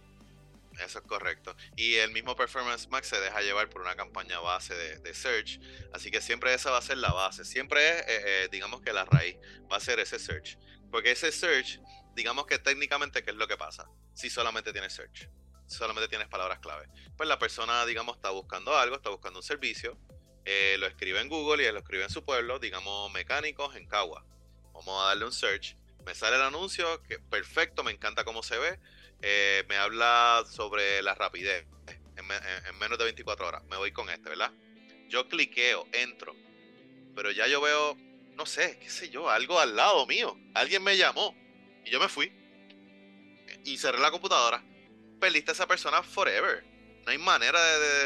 Eso 0.85 0.99
es 0.99 1.05
correcto. 1.05 1.55
Y 1.75 1.95
el 1.95 2.11
mismo 2.11 2.35
Performance 2.35 2.87
Max 2.89 3.07
se 3.07 3.19
deja 3.19 3.41
llevar 3.41 3.69
por 3.69 3.81
una 3.81 3.95
campaña 3.95 4.39
base 4.39 4.73
de, 4.75 5.13
search. 5.13 5.59
Así 5.93 6.09
que 6.09 6.21
siempre 6.21 6.53
esa 6.53 6.71
va 6.71 6.77
a 6.77 6.81
ser 6.81 6.97
la 6.97 7.11
base. 7.11 7.45
Siempre 7.45 7.87
es, 7.89 8.01
eh, 8.01 8.03
eh, 8.07 8.47
digamos 8.51 8.81
que 8.81 8.93
la 8.93 9.05
raíz 9.05 9.37
va 9.71 9.77
a 9.77 9.79
ser 9.79 9.99
ese 9.99 10.17
search. 10.17 10.57
Porque 10.89 11.11
ese 11.11 11.31
search, 11.31 11.79
digamos 12.15 12.45
que 12.45 12.57
técnicamente, 12.57 13.23
¿qué 13.23 13.31
es 13.31 13.37
lo 13.37 13.47
que 13.47 13.57
pasa? 13.57 13.87
Si 14.13 14.29
solamente 14.29 14.73
tienes 14.73 14.93
search, 14.93 15.29
solamente 15.67 16.07
tienes 16.07 16.27
palabras 16.27 16.59
clave. 16.59 16.87
Pues 17.15 17.29
la 17.29 17.37
persona, 17.37 17.85
digamos, 17.85 18.15
está 18.15 18.31
buscando 18.31 18.75
algo, 18.77 18.95
está 18.95 19.09
buscando 19.09 19.39
un 19.39 19.43
servicio, 19.43 19.97
eh, 20.45 20.75
lo 20.79 20.87
escribe 20.87 21.21
en 21.21 21.29
Google 21.29 21.63
y 21.63 21.71
lo 21.71 21.79
escribe 21.79 22.03
en 22.03 22.09
su 22.09 22.25
pueblo, 22.25 22.59
digamos, 22.59 23.11
mecánicos 23.11 23.75
en 23.75 23.87
Cagua. 23.87 24.25
Vamos 24.73 25.03
a 25.03 25.07
darle 25.09 25.25
un 25.25 25.33
search. 25.33 25.77
Me 26.05 26.15
sale 26.15 26.37
el 26.37 26.41
anuncio, 26.41 27.03
que 27.03 27.19
perfecto, 27.19 27.83
me 27.83 27.91
encanta 27.91 28.23
cómo 28.23 28.41
se 28.41 28.57
ve 28.57 28.79
eh, 29.21 29.63
me 29.69 29.77
habla 29.77 30.43
sobre 30.49 31.01
la 31.01 31.15
rapidez 31.15 31.65
en, 32.15 32.79
menos 32.79 32.97
de 32.97 33.03
24 33.05 33.47
horas. 33.47 33.63
Me 33.65 33.77
voy 33.77 33.91
con 33.91 34.09
este, 34.09 34.29
¿verdad? 34.29 34.51
Yo 35.09 35.27
cliqueo, 35.27 35.87
entro, 35.91 36.35
pero 37.15 37.31
ya 37.31 37.47
yo 37.47 37.61
veo, 37.61 37.97
no 38.35 38.45
sé, 38.45 38.79
qué 38.79 38.89
sé 38.89 39.09
yo, 39.09 39.29
algo 39.29 39.59
al 39.59 39.75
lado 39.75 40.05
mío. 40.07 40.37
Alguien 40.53 40.83
me 40.83 40.97
llamó 40.97 41.35
y 41.85 41.89
yo 41.89 41.99
me 41.99 42.07
fui 42.07 42.31
y 43.63 43.77
cerré 43.77 43.99
la 43.99 44.11
computadora. 44.11 44.63
Perdiste 45.19 45.51
a 45.51 45.53
esa 45.53 45.67
persona 45.67 46.01
forever. 46.03 46.63
No 47.05 47.11
hay 47.11 47.17
manera 47.17 47.59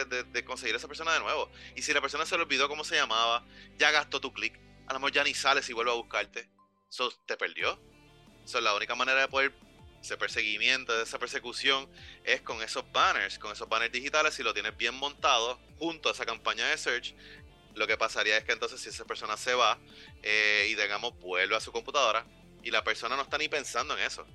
de, 0.06 0.46
conseguir 0.46 0.74
a 0.76 0.78
esa 0.78 0.88
persona 0.88 1.14
de 1.14 1.20
nuevo. 1.20 1.52
Y 1.76 1.82
si 1.82 1.94
la 1.94 2.02
persona 2.02 2.26
se 2.26 2.36
le 2.38 2.44
olvidó 2.44 2.68
cómo 2.68 2.84
se 2.84 2.96
llamaba, 2.96 3.46
ya 3.78 3.92
gastó 3.92 4.22
tu 4.22 4.34
clic. 4.34 4.60
A 4.88 4.94
lo 4.94 5.00
mejor 5.00 5.12
ya 5.12 5.24
ni 5.24 5.34
sales 5.34 5.70
y 5.70 5.74
vuelve 5.74 5.92
a 5.92 5.96
buscarte. 5.96 6.50
Eso 6.90 7.12
te 7.26 7.36
perdió. 7.36 7.80
Es 8.44 8.54
la 8.54 8.76
única 8.76 8.96
manera 8.96 9.22
de 9.22 9.28
poder 9.28 9.54
ese 10.06 10.18
perseguimiento, 10.18 11.02
esa 11.02 11.18
persecución, 11.18 11.90
es 12.24 12.42
con 12.42 12.62
esos 12.62 12.90
banners, 12.92 13.40
con 13.40 13.52
esos 13.52 13.68
banners 13.68 13.92
digitales, 13.92 14.36
si 14.36 14.44
lo 14.44 14.54
tienes 14.54 14.78
bien 14.78 14.94
montado 14.96 15.60
junto 15.80 16.10
a 16.10 16.12
esa 16.12 16.26
campaña 16.26 16.68
de 16.68 16.78
search, 16.78 17.16
lo 17.74 17.88
que 17.88 17.98
pasaría 17.98 18.38
es 18.38 18.44
que 18.44 18.54
entonces 18.54 18.80
si 18.80 18.90
esa 18.90 19.06
persona 19.06 19.36
se 19.36 19.54
va 19.54 19.78
eh, 20.24 20.68
y 20.70 20.76
digamos 20.76 21.18
vuelve 21.20 21.56
a 21.56 21.60
su 21.60 21.72
computadora 21.72 22.26
y 22.64 22.72
la 22.72 22.84
persona 22.84 23.16
no 23.16 23.24
está 23.24 23.38
ni 23.38 23.50
pensando 23.50 23.98
en 23.98 24.04
eso 24.04 24.26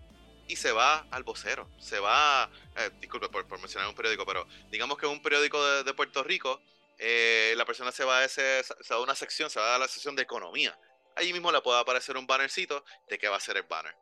y 0.46 0.56
se 0.56 0.72
va 0.72 1.06
al 1.10 1.22
vocero, 1.22 1.70
se 1.78 2.00
va, 2.00 2.50
eh, 2.76 2.90
disculpe 3.00 3.28
por, 3.28 3.46
mencionar 3.60 3.88
un 3.88 3.94
periódico, 3.94 4.26
pero 4.26 4.46
digamos 4.70 4.98
que 4.98 5.06
un 5.06 5.22
periódico 5.22 5.64
de, 5.84 5.94
Puerto 5.94 6.24
Rico, 6.24 6.60
eh, 6.98 7.54
la 7.56 7.64
persona 7.64 7.92
se 7.92 8.04
va 8.04 8.18
a, 8.18 8.24
ese, 8.24 8.64
se 8.64 8.92
va 8.92 8.98
a 8.98 9.02
una 9.02 9.14
sección, 9.14 9.48
se 9.48 9.60
va 9.60 9.76
a 9.76 9.78
la 9.78 9.86
sección 9.86 10.16
de 10.16 10.22
economía. 10.22 10.76
Allí 11.14 11.32
mismo 11.32 11.52
le 11.52 11.60
puede 11.60 11.78
aparecer 11.78 12.16
un 12.16 12.26
bannercito 12.26 12.84
de 13.08 13.18
qué 13.18 13.28
va 13.28 13.36
a 13.36 13.40
ser 13.40 13.58
el 13.58 13.62
banner 13.62 13.94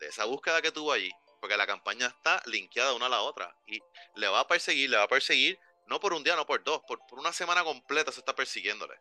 de 0.00 0.08
esa 0.08 0.24
búsqueda 0.24 0.60
que 0.62 0.72
tuvo 0.72 0.92
allí, 0.92 1.10
porque 1.40 1.56
la 1.56 1.66
campaña 1.66 2.06
está 2.06 2.42
linkeada 2.46 2.94
una 2.94 3.06
a 3.06 3.10
la 3.10 3.20
otra 3.20 3.54
y 3.66 3.80
le 4.16 4.28
va 4.28 4.40
a 4.40 4.48
perseguir, 4.48 4.90
le 4.90 4.96
va 4.96 5.04
a 5.04 5.08
perseguir 5.08 5.58
no 5.86 6.00
por 6.00 6.12
un 6.12 6.24
día, 6.24 6.36
no 6.36 6.46
por 6.46 6.62
dos, 6.64 6.80
por, 6.86 7.00
una 7.12 7.32
semana 7.32 7.64
completa 7.64 8.12
se 8.12 8.20
está 8.20 8.34
persiguiéndole. 8.34 8.94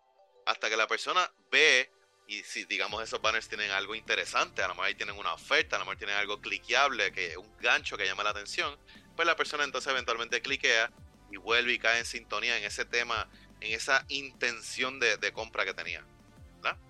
Hasta 0.45 0.69
que 0.69 0.77
la 0.77 0.87
persona 0.87 1.31
ve 1.51 1.91
y 2.27 2.43
si 2.43 2.65
digamos 2.65 3.03
esos 3.03 3.21
banners 3.21 3.47
tienen 3.47 3.71
algo 3.71 3.95
interesante, 3.95 4.61
a 4.61 4.67
lo 4.67 4.75
mejor 4.75 4.87
ahí 4.87 4.95
tienen 4.95 5.17
una 5.17 5.33
oferta, 5.33 5.75
a 5.75 5.79
lo 5.79 5.85
mejor 5.85 5.97
tienen 5.97 6.15
algo 6.15 6.39
cliqueable, 6.39 7.11
que 7.11 7.35
un 7.37 7.57
gancho 7.57 7.97
que 7.97 8.05
llama 8.05 8.23
la 8.23 8.29
atención, 8.29 8.77
pues 9.15 9.25
la 9.25 9.35
persona 9.35 9.63
entonces 9.63 9.91
eventualmente 9.91 10.41
cliquea 10.41 10.91
y 11.31 11.37
vuelve 11.37 11.73
y 11.73 11.79
cae 11.79 11.99
en 11.99 12.05
sintonía 12.05 12.57
en 12.57 12.63
ese 12.63 12.85
tema, 12.85 13.29
en 13.61 13.73
esa 13.73 14.05
intención 14.09 14.99
de, 14.99 15.31
compra 15.33 15.65
que 15.65 15.73
tenía. 15.73 16.05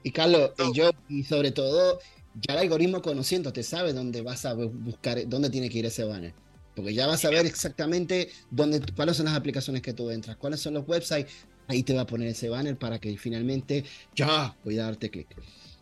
Y 0.03 0.11
Carlos, 0.11 0.51
y 0.57 0.73
yo, 0.73 0.91
y 1.07 1.23
sobre 1.23 1.51
todo, 1.51 1.99
ya 2.41 2.53
el 2.53 2.59
algoritmo 2.59 3.01
conociendo 3.01 3.51
te 3.51 3.63
sabe 3.63 3.93
dónde 3.93 4.21
vas 4.21 4.45
a 4.45 4.53
buscar, 4.53 5.27
dónde 5.27 5.49
tiene 5.49 5.69
que 5.69 5.79
ir 5.79 5.85
ese 5.85 6.03
banner. 6.03 6.33
Porque 6.75 6.93
ya 6.93 7.07
vas 7.07 7.25
a 7.25 7.29
ver 7.29 7.45
exactamente 7.45 8.29
dónde, 8.51 8.81
cuáles 8.95 9.17
son 9.17 9.25
las 9.25 9.35
aplicaciones 9.35 9.81
que 9.81 9.93
tú 9.93 10.09
entras, 10.11 10.37
cuáles 10.37 10.59
son 10.61 10.73
los 10.75 10.87
websites. 10.87 11.31
Ahí 11.67 11.83
te 11.83 11.93
va 11.93 12.01
a 12.01 12.07
poner 12.07 12.27
ese 12.29 12.49
banner 12.49 12.77
para 12.77 12.99
que 12.99 13.15
finalmente 13.17 13.83
ya 14.15 14.55
voy 14.63 14.79
a 14.79 14.85
darte 14.85 15.09
clic. 15.09 15.27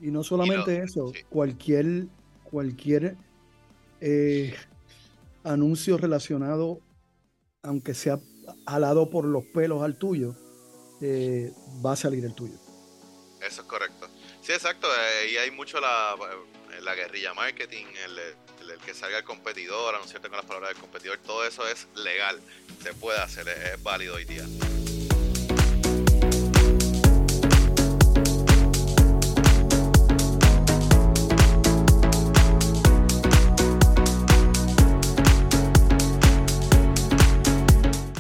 Y 0.02 0.12
no 0.12 0.24
solamente 0.24 0.84
eso, 0.84 1.12
cualquier, 1.30 2.08
cualquier 2.44 3.16
eh, 4.02 4.54
anuncio 5.44 5.98
relacionado, 5.98 6.82
aunque 7.64 7.94
sea 7.94 8.20
alado 8.66 9.10
por 9.10 9.26
los 9.26 9.46
pelos 9.46 9.82
al 9.82 9.98
tuyo, 9.98 10.36
eh, 11.02 11.52
va 11.86 11.94
a 11.94 11.96
salir 11.96 12.26
el 12.26 12.34
tuyo. 12.34 12.56
Eso 13.46 13.62
es 13.62 13.68
correcto. 13.68 13.97
Sí, 14.48 14.54
exacto. 14.54 14.88
Eh, 14.88 15.32
y 15.34 15.38
hay 15.38 15.52
mucho 15.52 15.82
la, 15.82 16.16
eh, 16.72 16.80
la 16.82 16.96
guerrilla 16.96 17.34
marketing, 17.34 17.84
el, 18.06 18.18
el, 18.18 18.78
que 18.80 18.94
salga 18.94 19.18
el 19.18 19.26
competidor, 19.26 19.94
anunciarte 19.94 20.30
con 20.30 20.38
las 20.38 20.46
palabras 20.46 20.70
del 20.70 20.80
competidor. 20.80 21.18
Todo 21.18 21.46
eso 21.46 21.68
es 21.68 21.86
legal. 21.96 22.40
Se 22.82 22.94
puede 22.94 23.20
hacer, 23.20 23.46
es, 23.50 23.84
válido 23.84 24.16
hoy 24.16 24.24
día. 24.24 24.46